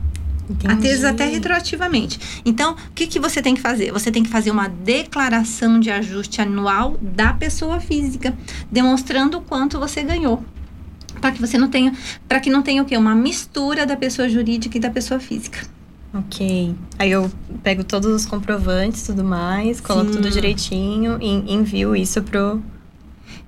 Às 0.66 0.80
vezes 0.80 1.04
até 1.04 1.26
retroativamente. 1.26 2.42
Então, 2.44 2.72
o 2.72 2.92
que, 2.94 3.06
que 3.06 3.20
você 3.20 3.40
tem 3.40 3.54
que 3.54 3.60
fazer? 3.60 3.92
Você 3.92 4.10
tem 4.10 4.22
que 4.22 4.28
fazer 4.28 4.50
uma 4.50 4.68
declaração 4.68 5.78
de 5.78 5.90
ajuste 5.90 6.40
anual 6.40 6.96
da 7.00 7.32
pessoa 7.32 7.80
física, 7.80 8.36
demonstrando 8.70 9.38
o 9.38 9.40
quanto 9.40 9.78
você 9.78 10.02
ganhou. 10.02 10.42
Para 11.20 11.32
que 11.32 11.40
você 11.40 11.58
não 11.58 11.68
tenha, 11.68 11.92
para 12.26 12.40
que 12.40 12.50
não 12.50 12.62
tenha 12.62 12.82
o 12.82 12.86
quê? 12.86 12.96
Uma 12.96 13.14
mistura 13.14 13.84
da 13.84 13.96
pessoa 13.96 14.28
jurídica 14.28 14.76
e 14.76 14.80
da 14.80 14.90
pessoa 14.90 15.20
física. 15.20 15.60
Ok. 16.12 16.74
Aí 16.98 17.10
eu 17.10 17.30
pego 17.62 17.84
todos 17.84 18.10
os 18.12 18.26
comprovantes 18.26 19.02
tudo 19.02 19.22
mais, 19.22 19.80
coloco 19.80 20.08
Sim. 20.08 20.16
tudo 20.16 20.30
direitinho 20.30 21.18
e 21.20 21.52
envio 21.52 21.94
isso 21.94 22.22
pro. 22.22 22.60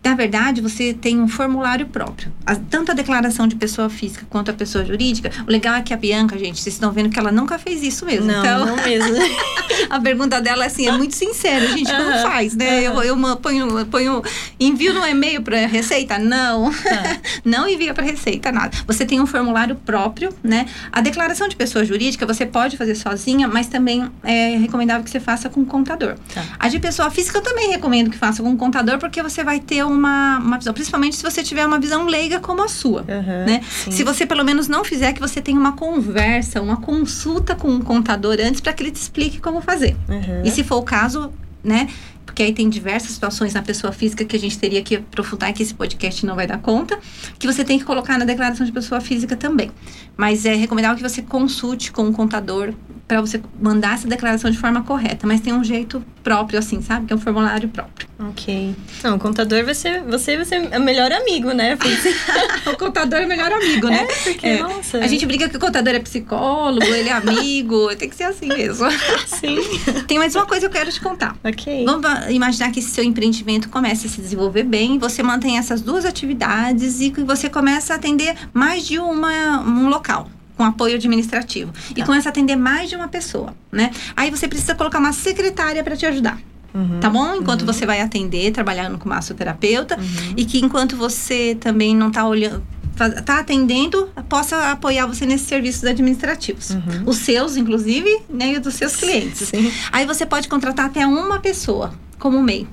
Na 0.04 0.16
verdade, 0.16 0.60
você 0.60 0.92
tem 0.92 1.20
um 1.20 1.28
formulário 1.28 1.86
próprio. 1.86 2.32
A- 2.44 2.56
tanto 2.56 2.90
a 2.90 2.94
declaração 2.94 3.46
de 3.46 3.54
pessoa 3.54 3.88
física 3.88 4.26
quanto 4.28 4.50
a 4.50 4.54
pessoa 4.54 4.84
jurídica. 4.84 5.30
O 5.46 5.50
legal 5.50 5.76
é 5.76 5.82
que 5.82 5.94
a 5.94 5.96
Bianca, 5.96 6.36
gente, 6.36 6.60
vocês 6.60 6.74
estão 6.74 6.90
vendo 6.90 7.08
que 7.08 7.18
ela 7.18 7.30
nunca 7.30 7.56
fez 7.56 7.82
isso 7.84 8.04
mesmo. 8.04 8.26
Não, 8.26 8.40
então, 8.40 8.66
não 8.66 8.76
mesmo. 8.76 9.14
a 9.88 10.00
pergunta 10.00 10.40
dela 10.40 10.66
assim, 10.66 10.88
é 10.88 10.92
muito 10.92 11.14
sincera, 11.14 11.68
gente, 11.68 11.88
como 11.90 12.10
Aham, 12.10 12.22
faz, 12.22 12.56
né? 12.56 12.82
Eu, 12.84 12.92
aham. 12.94 13.04
eu 13.04 13.16
ma- 13.16 13.36
ponho, 13.36 13.78
eu 13.78 13.86
ponho, 13.86 14.22
envio 14.58 14.92
no 14.92 15.06
e-mail 15.06 15.40
para 15.40 15.66
Receita? 15.66 16.18
Não. 16.18 16.72
Tá. 16.72 17.16
não 17.44 17.68
envia 17.68 17.94
para 17.94 18.04
Receita 18.04 18.50
nada. 18.50 18.76
Você 18.88 19.06
tem 19.06 19.20
um 19.20 19.26
formulário 19.26 19.76
próprio, 19.76 20.34
né? 20.42 20.66
A 20.90 21.00
declaração 21.00 21.46
de 21.46 21.54
pessoa 21.54 21.84
jurídica 21.84 22.26
você 22.26 22.44
pode 22.44 22.76
fazer 22.76 22.96
sozinha, 22.96 23.46
mas 23.46 23.68
também 23.68 24.10
é 24.24 24.56
recomendável 24.56 25.04
que 25.04 25.10
você 25.10 25.20
faça 25.20 25.48
com 25.48 25.60
o 25.60 25.66
contador. 25.66 26.16
Tá. 26.34 26.44
A 26.58 26.68
de 26.68 26.80
pessoa 26.80 27.08
física 27.08 27.38
eu 27.38 27.42
também 27.42 27.70
recomendo 27.70 28.10
que 28.10 28.18
faça 28.18 28.42
com 28.42 28.50
o 28.50 28.56
contador, 28.56 28.98
porque 28.98 29.22
você 29.22 29.44
vai 29.44 29.60
ter 29.60 29.84
uma, 29.92 30.38
uma 30.38 30.58
visão, 30.58 30.72
principalmente 30.74 31.16
se 31.16 31.22
você 31.22 31.42
tiver 31.42 31.66
uma 31.66 31.78
visão 31.78 32.06
leiga 32.06 32.40
como 32.40 32.62
a 32.64 32.68
sua. 32.68 33.04
Aham, 33.08 33.44
Né? 33.46 33.60
sim. 33.68 33.90
Se 33.90 34.02
você 34.04 34.26
pelo 34.26 34.44
menos 34.44 34.68
não 34.68 34.84
fizer, 34.84 35.12
que 35.12 35.20
você 35.20 35.40
tenha 35.40 35.58
uma 35.58 35.72
conversa, 35.72 36.60
uma 36.60 36.76
consulta 36.78 37.54
com 37.54 37.74
o 37.76 37.82
contador 37.84 38.36
antes 38.40 38.60
para 38.60 38.72
que 38.72 38.82
ele 38.82 38.90
te 38.90 38.96
explique 39.00 39.40
como 39.40 39.60
fazer. 39.60 39.96
Aham. 40.08 40.42
E 40.44 40.50
se 40.50 40.62
for 40.64 40.76
o 40.76 40.82
caso, 40.82 41.32
né? 41.62 41.88
Porque 42.24 42.42
aí 42.42 42.52
tem 42.52 42.68
diversas 42.68 43.10
situações 43.10 43.52
na 43.52 43.62
pessoa 43.62 43.92
física 43.92 44.24
que 44.24 44.36
a 44.36 44.38
gente 44.38 44.58
teria 44.58 44.82
que 44.82 44.96
aprofundar 44.96 45.50
e 45.50 45.52
que 45.52 45.62
esse 45.62 45.74
podcast 45.74 46.24
não 46.24 46.34
vai 46.34 46.46
dar 46.46 46.58
conta, 46.58 46.98
que 47.38 47.46
você 47.46 47.64
tem 47.64 47.78
que 47.78 47.84
colocar 47.84 48.18
na 48.18 48.24
declaração 48.24 48.64
de 48.64 48.72
pessoa 48.72 49.00
física 49.00 49.36
também. 49.36 49.70
Mas 50.16 50.44
é 50.46 50.54
recomendável 50.54 50.96
que 50.96 51.02
você 51.02 51.22
consulte 51.22 51.92
com 51.92 52.08
o 52.08 52.12
contador 52.12 52.72
para 53.06 53.20
você 53.20 53.42
mandar 53.60 53.94
essa 53.94 54.08
declaração 54.08 54.50
de 54.50 54.56
forma 54.56 54.82
correta. 54.82 55.26
Mas 55.26 55.40
tem 55.40 55.52
um 55.52 55.62
jeito 55.62 56.02
próprio, 56.22 56.58
assim, 56.58 56.80
sabe? 56.80 57.06
Que 57.06 57.12
é 57.12 57.16
um 57.16 57.18
formulário 57.18 57.68
próprio. 57.68 58.08
Ok. 58.18 58.74
Não, 59.02 59.16
o 59.16 59.18
contador 59.18 59.64
vai 59.64 59.74
ser. 59.74 60.02
Você 60.04 60.36
vai 60.36 60.44
ser 60.46 60.74
o 60.74 60.80
melhor 60.80 61.12
amigo, 61.12 61.52
né? 61.52 61.76
O 62.72 62.76
contador 62.76 63.18
é 63.20 63.24
o 63.24 63.28
melhor 63.28 63.52
amigo, 63.52 63.88
né? 63.88 64.06
porque 64.22 64.46
É. 64.46 64.62
nossa. 64.62 64.98
A 64.98 65.06
gente 65.06 65.26
briga 65.26 65.48
que 65.48 65.56
o 65.56 65.60
contador 65.60 65.94
é 65.94 65.98
psicólogo, 65.98 66.86
ele 66.86 67.08
é 67.08 67.12
amigo, 67.12 67.94
tem 67.96 68.08
que 68.08 68.14
ser 68.14 68.24
assim 68.24 68.46
mesmo. 68.46 68.88
Sim. 69.26 69.58
Tem 70.06 70.18
mais 70.18 70.34
uma 70.34 70.46
coisa 70.46 70.68
que 70.68 70.76
eu 70.76 70.80
quero 70.80 70.92
te 70.92 71.00
contar. 71.00 71.36
Ok. 71.44 71.84
Vamos 71.84 72.02
imaginar 72.30 72.70
que 72.70 72.78
esse 72.80 72.90
seu 72.90 73.04
empreendimento 73.04 73.68
comece 73.68 74.06
a 74.06 74.10
se 74.10 74.20
desenvolver 74.20 74.62
bem, 74.64 74.98
você 74.98 75.22
mantém 75.22 75.58
essas 75.58 75.80
duas 75.80 76.04
atividades 76.04 77.00
e 77.00 77.10
que 77.10 77.22
você 77.22 77.48
começa 77.50 77.92
a 77.92 77.96
atender 77.96 78.34
mais 78.52 78.86
de 78.86 78.98
uma, 78.98 79.60
um 79.60 79.88
local. 79.88 80.28
Com 80.56 80.64
apoio 80.64 80.94
administrativo. 80.96 81.72
E 81.90 81.94
Tá. 81.94 82.04
começa 82.06 82.28
a 82.28 82.30
atender 82.30 82.56
mais 82.56 82.88
de 82.90 82.94
uma 82.94 83.08
pessoa, 83.08 83.54
né? 83.72 83.90
Aí 84.14 84.30
você 84.30 84.46
precisa 84.46 84.74
colocar 84.74 84.98
uma 84.98 85.12
secretária 85.12 85.82
para 85.82 85.96
te 85.96 86.04
ajudar, 86.04 86.38
Uhum. 86.74 87.00
tá 87.00 87.08
bom? 87.08 87.34
Enquanto 87.36 87.62
Uhum. 87.62 87.66
você 87.66 87.86
vai 87.86 88.00
atender, 88.02 88.52
trabalhando 88.52 88.98
com 88.98 89.08
massoterapeuta. 89.08 89.96
Uhum. 89.98 90.34
E 90.36 90.44
que 90.44 90.58
enquanto 90.62 90.94
você 90.94 91.56
também 91.58 91.96
não 91.96 92.10
tá 92.10 92.26
olhando, 92.28 92.62
faz- 93.10 93.20
tá 93.22 93.38
atendendo, 93.40 94.08
possa 94.28 94.70
apoiar 94.70 95.06
você 95.06 95.26
nesses 95.26 95.46
serviços 95.46 95.84
administrativos. 95.84 96.70
Uhum. 96.70 97.02
Os 97.06 97.18
seus, 97.18 97.56
inclusive, 97.56 98.08
né? 98.28 98.52
E 98.52 98.56
os 98.56 98.62
dos 98.62 98.74
seus 98.74 98.94
clientes. 98.96 99.48
Sim. 99.48 99.72
Aí 99.90 100.06
você 100.06 100.24
pode 100.26 100.48
contratar 100.48 100.86
até 100.86 101.06
uma 101.06 101.38
pessoa 101.40 101.92
como 102.18 102.40
MEI, 102.42 102.66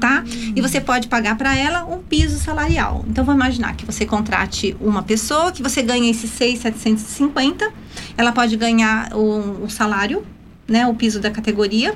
tá? 0.00 0.22
E 0.54 0.60
você 0.60 0.80
pode 0.80 1.08
pagar 1.08 1.36
para 1.36 1.56
ela 1.56 1.84
um 1.84 1.98
piso 1.98 2.38
salarial. 2.38 3.04
Então 3.08 3.24
vamos 3.24 3.40
imaginar 3.44 3.74
que 3.74 3.84
você 3.84 4.06
contrate 4.06 4.76
uma 4.80 5.02
pessoa, 5.02 5.50
que 5.50 5.62
você 5.62 5.82
ganha 5.82 6.08
esses 6.10 6.30
6,750, 6.30 7.70
ela 8.16 8.32
pode 8.32 8.56
ganhar 8.56 9.12
o, 9.14 9.64
o 9.64 9.70
salário, 9.70 10.24
né, 10.66 10.86
o 10.86 10.94
piso 10.94 11.18
da 11.20 11.30
categoria. 11.30 11.94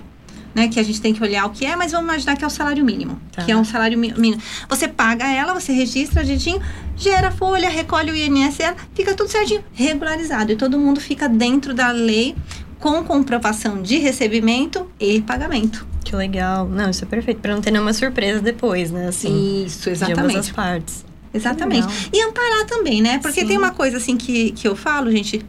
Né, 0.55 0.69
que 0.69 0.79
a 0.79 0.83
gente 0.83 1.01
tem 1.01 1.15
que 1.15 1.23
olhar 1.23 1.47
o 1.47 1.51
que 1.51 1.65
é, 1.65 1.75
mas 1.75 1.93
vamos 1.93 2.07
imaginar 2.07 2.37
que 2.37 2.45
é 2.45 2.47
o 2.47 2.51
salário 2.51 2.85
mínimo. 2.85 3.19
Tá. 3.33 3.43
Que 3.43 3.53
é 3.53 3.57
um 3.57 3.65
salário 3.65 3.99
mínimo. 3.99 4.37
Você 4.69 4.87
paga 4.87 5.27
ela, 5.27 5.55
você 5.55 5.73
registra 5.73 6.23
direitinho, 6.23 6.61
gera 6.95 7.31
folha, 7.31 7.71
recolhe 7.71 8.11
o 8.11 8.15
INSS, 8.15 8.75
fica 8.95 9.15
tudo 9.15 9.31
certinho, 9.31 9.65
regularizado. 9.73 10.53
E 10.53 10.57
todo 10.57 10.79
mundo 10.79 11.01
fica 11.01 11.27
dentro 11.27 11.73
da 11.73 11.91
lei 11.91 12.37
com 12.79 13.03
comprovação 13.05 13.81
de 13.81 13.97
recebimento 13.99 14.91
e 15.01 15.23
pagamento. 15.23 15.87
Que 16.05 16.17
legal. 16.17 16.69
Não, 16.69 16.91
isso 16.91 17.05
é 17.05 17.07
perfeito. 17.07 17.41
Pra 17.41 17.55
não 17.55 17.63
ter 17.63 17.71
nenhuma 17.71 17.93
surpresa 17.93 18.41
depois, 18.41 18.91
né? 18.91 19.09
Assim, 19.09 19.65
Isso, 19.65 19.85
de 19.85 19.91
ambas 19.91 20.03
as 20.03 20.09
exatamente. 20.11 20.53
partes. 20.53 21.05
Exatamente. 21.33 21.87
Legal. 21.87 22.11
E 22.13 22.23
amparar 22.23 22.67
também, 22.67 23.01
né? 23.01 23.19
Porque 23.19 23.41
Sim. 23.41 23.47
tem 23.47 23.57
uma 23.57 23.71
coisa 23.71 23.97
assim 23.97 24.17
que, 24.17 24.51
que 24.53 24.67
eu 24.69 24.77
falo, 24.77 25.11
gente. 25.11 25.45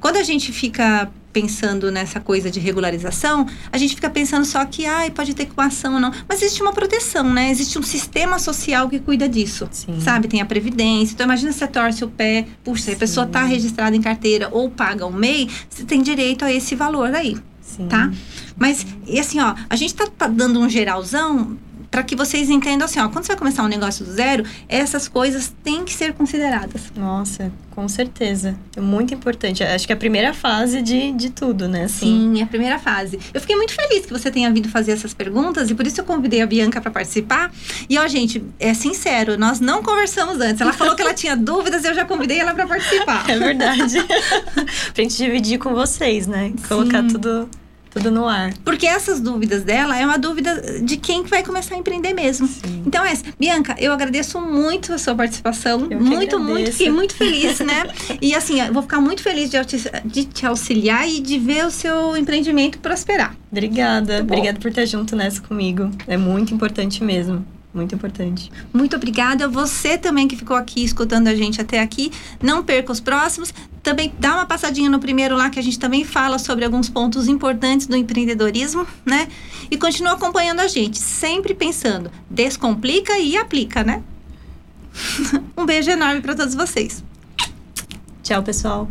Quando 0.00 0.16
a 0.16 0.22
gente 0.22 0.52
fica 0.52 1.10
pensando 1.36 1.92
nessa 1.92 2.18
coisa 2.18 2.50
de 2.50 2.58
regularização, 2.58 3.46
a 3.70 3.76
gente 3.76 3.94
fica 3.94 4.08
pensando 4.08 4.46
só 4.46 4.64
que, 4.64 4.86
ai, 4.86 5.10
pode 5.10 5.34
ter 5.34 5.46
uma 5.54 5.66
ação 5.66 5.92
ou 5.92 6.00
não. 6.00 6.10
Mas 6.26 6.40
existe 6.40 6.62
uma 6.62 6.72
proteção, 6.72 7.30
né? 7.30 7.50
Existe 7.50 7.78
um 7.78 7.82
sistema 7.82 8.38
social 8.38 8.88
que 8.88 8.98
cuida 8.98 9.28
disso. 9.28 9.68
Sim. 9.70 10.00
Sabe? 10.00 10.28
Tem 10.28 10.40
a 10.40 10.46
previdência. 10.46 11.12
Então, 11.12 11.26
imagina 11.26 11.52
se 11.52 11.58
você 11.58 11.66
torce 11.66 12.02
o 12.02 12.08
pé. 12.08 12.46
Puxa, 12.64 12.84
se 12.84 12.92
a 12.92 12.96
pessoa 12.96 13.26
está 13.26 13.44
registrada 13.44 13.94
em 13.94 14.00
carteira 14.00 14.48
ou 14.50 14.70
paga 14.70 15.04
um 15.04 15.12
MEI, 15.12 15.50
você 15.68 15.84
tem 15.84 16.00
direito 16.00 16.42
a 16.42 16.50
esse 16.50 16.74
valor 16.74 17.14
aí. 17.14 17.36
Sim. 17.60 17.86
tá? 17.86 18.10
Mas, 18.56 18.86
e 19.06 19.20
assim, 19.20 19.38
ó, 19.38 19.54
a 19.68 19.76
gente 19.76 19.94
tá, 19.94 20.06
tá 20.06 20.26
dando 20.26 20.58
um 20.58 20.70
geralzão 20.70 21.58
para 21.90 22.02
que 22.02 22.14
vocês 22.14 22.50
entendam 22.50 22.84
assim, 22.84 23.00
ó, 23.00 23.08
quando 23.08 23.24
você 23.24 23.32
vai 23.32 23.38
começar 23.38 23.62
um 23.62 23.68
negócio 23.68 24.04
do 24.04 24.12
zero, 24.12 24.44
essas 24.68 25.08
coisas 25.08 25.54
têm 25.62 25.84
que 25.84 25.92
ser 25.92 26.12
consideradas. 26.12 26.92
Nossa, 26.96 27.52
com 27.70 27.88
certeza. 27.88 28.56
É 28.76 28.80
muito 28.80 29.12
importante. 29.14 29.62
Acho 29.62 29.86
que 29.86 29.92
é 29.92 29.96
a 29.96 29.98
primeira 29.98 30.32
fase 30.32 30.82
de, 30.82 31.12
de 31.12 31.30
tudo, 31.30 31.68
né? 31.68 31.84
Assim. 31.84 32.34
Sim, 32.34 32.40
é 32.40 32.44
a 32.44 32.46
primeira 32.46 32.78
fase. 32.78 33.18
Eu 33.32 33.40
fiquei 33.40 33.56
muito 33.56 33.74
feliz 33.74 34.06
que 34.06 34.12
você 34.12 34.30
tenha 34.30 34.50
vindo 34.50 34.68
fazer 34.68 34.92
essas 34.92 35.12
perguntas 35.12 35.70
e 35.70 35.74
por 35.74 35.86
isso 35.86 36.00
eu 36.00 36.04
convidei 36.04 36.40
a 36.40 36.46
Bianca 36.46 36.80
para 36.80 36.90
participar. 36.90 37.52
E 37.88 37.98
ó, 37.98 38.06
gente, 38.08 38.42
é 38.58 38.72
sincero, 38.74 39.38
nós 39.38 39.60
não 39.60 39.82
conversamos 39.82 40.40
antes. 40.40 40.60
Ela 40.60 40.72
falou 40.72 40.94
que 40.94 41.02
ela 41.02 41.14
tinha 41.14 41.34
dúvidas 41.36 41.84
e 41.84 41.88
eu 41.88 41.94
já 41.94 42.04
convidei 42.04 42.38
ela 42.38 42.54
para 42.54 42.66
participar. 42.66 43.28
É 43.28 43.38
verdade. 43.38 43.96
pra 44.94 45.02
gente 45.02 45.16
dividir 45.16 45.58
com 45.58 45.74
vocês, 45.74 46.26
né? 46.26 46.52
Colocar 46.68 47.02
Sim. 47.02 47.08
tudo 47.08 47.48
tudo 47.96 48.10
no 48.10 48.26
ar. 48.28 48.52
Porque 48.64 48.86
essas 48.86 49.20
dúvidas 49.20 49.64
dela 49.64 49.98
é 49.98 50.04
uma 50.04 50.18
dúvida 50.18 50.80
de 50.82 50.98
quem 50.98 51.22
vai 51.22 51.42
começar 51.42 51.74
a 51.74 51.78
empreender 51.78 52.12
mesmo. 52.12 52.46
Sim. 52.46 52.82
Então 52.86 53.04
é, 53.04 53.14
Bianca, 53.38 53.74
eu 53.78 53.92
agradeço 53.92 54.38
muito 54.40 54.92
a 54.92 54.98
sua 54.98 55.14
participação. 55.14 55.86
Eu 55.90 55.98
muito, 55.98 56.38
muito, 56.38 56.72
fiquei 56.72 56.90
muito 56.90 57.14
feliz, 57.14 57.60
né? 57.60 57.86
e 58.20 58.34
assim, 58.34 58.60
eu 58.60 58.72
vou 58.72 58.82
ficar 58.82 59.00
muito 59.00 59.22
feliz 59.22 59.50
de, 59.50 59.58
de, 60.04 60.24
te 60.24 60.44
auxiliar 60.44 61.08
e 61.08 61.20
de 61.20 61.38
ver 61.38 61.64
o 61.64 61.70
seu 61.70 62.16
empreendimento 62.16 62.78
prosperar. 62.78 63.34
Obrigada. 63.50 64.20
Obrigada 64.20 64.58
por 64.58 64.68
estar 64.68 64.84
junto 64.84 65.16
nessa 65.16 65.40
comigo. 65.40 65.90
É 66.06 66.16
muito 66.16 66.52
importante 66.52 67.02
mesmo. 67.02 67.44
Muito 67.72 67.94
importante. 67.94 68.50
Muito 68.72 68.96
obrigada. 68.96 69.46
Você 69.48 69.98
também 69.98 70.26
que 70.26 70.34
ficou 70.34 70.56
aqui 70.56 70.82
escutando 70.82 71.28
a 71.28 71.34
gente 71.34 71.60
até 71.60 71.80
aqui. 71.80 72.10
Não 72.42 72.64
perca 72.64 72.90
os 72.90 73.00
próximos. 73.00 73.52
Também 73.86 74.12
dá 74.18 74.34
uma 74.34 74.46
passadinha 74.46 74.90
no 74.90 74.98
primeiro 74.98 75.36
lá 75.36 75.48
que 75.48 75.60
a 75.60 75.62
gente 75.62 75.78
também 75.78 76.04
fala 76.04 76.40
sobre 76.40 76.64
alguns 76.64 76.88
pontos 76.88 77.28
importantes 77.28 77.86
do 77.86 77.94
empreendedorismo, 77.94 78.84
né? 79.04 79.28
E 79.70 79.78
continua 79.78 80.14
acompanhando 80.14 80.58
a 80.58 80.66
gente, 80.66 80.98
sempre 80.98 81.54
pensando, 81.54 82.10
descomplica 82.28 83.16
e 83.16 83.36
aplica, 83.36 83.84
né? 83.84 84.02
um 85.56 85.64
beijo 85.64 85.88
enorme 85.88 86.20
para 86.20 86.34
todos 86.34 86.56
vocês. 86.56 87.04
Tchau, 88.24 88.42
pessoal. 88.42 88.90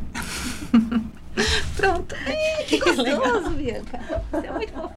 Pronto. 1.76 2.16
que 2.66 2.78
gostoso, 2.78 3.50
Bianca. 3.50 4.00
Você 4.32 4.48
é 4.48 4.52
muito 4.54 4.90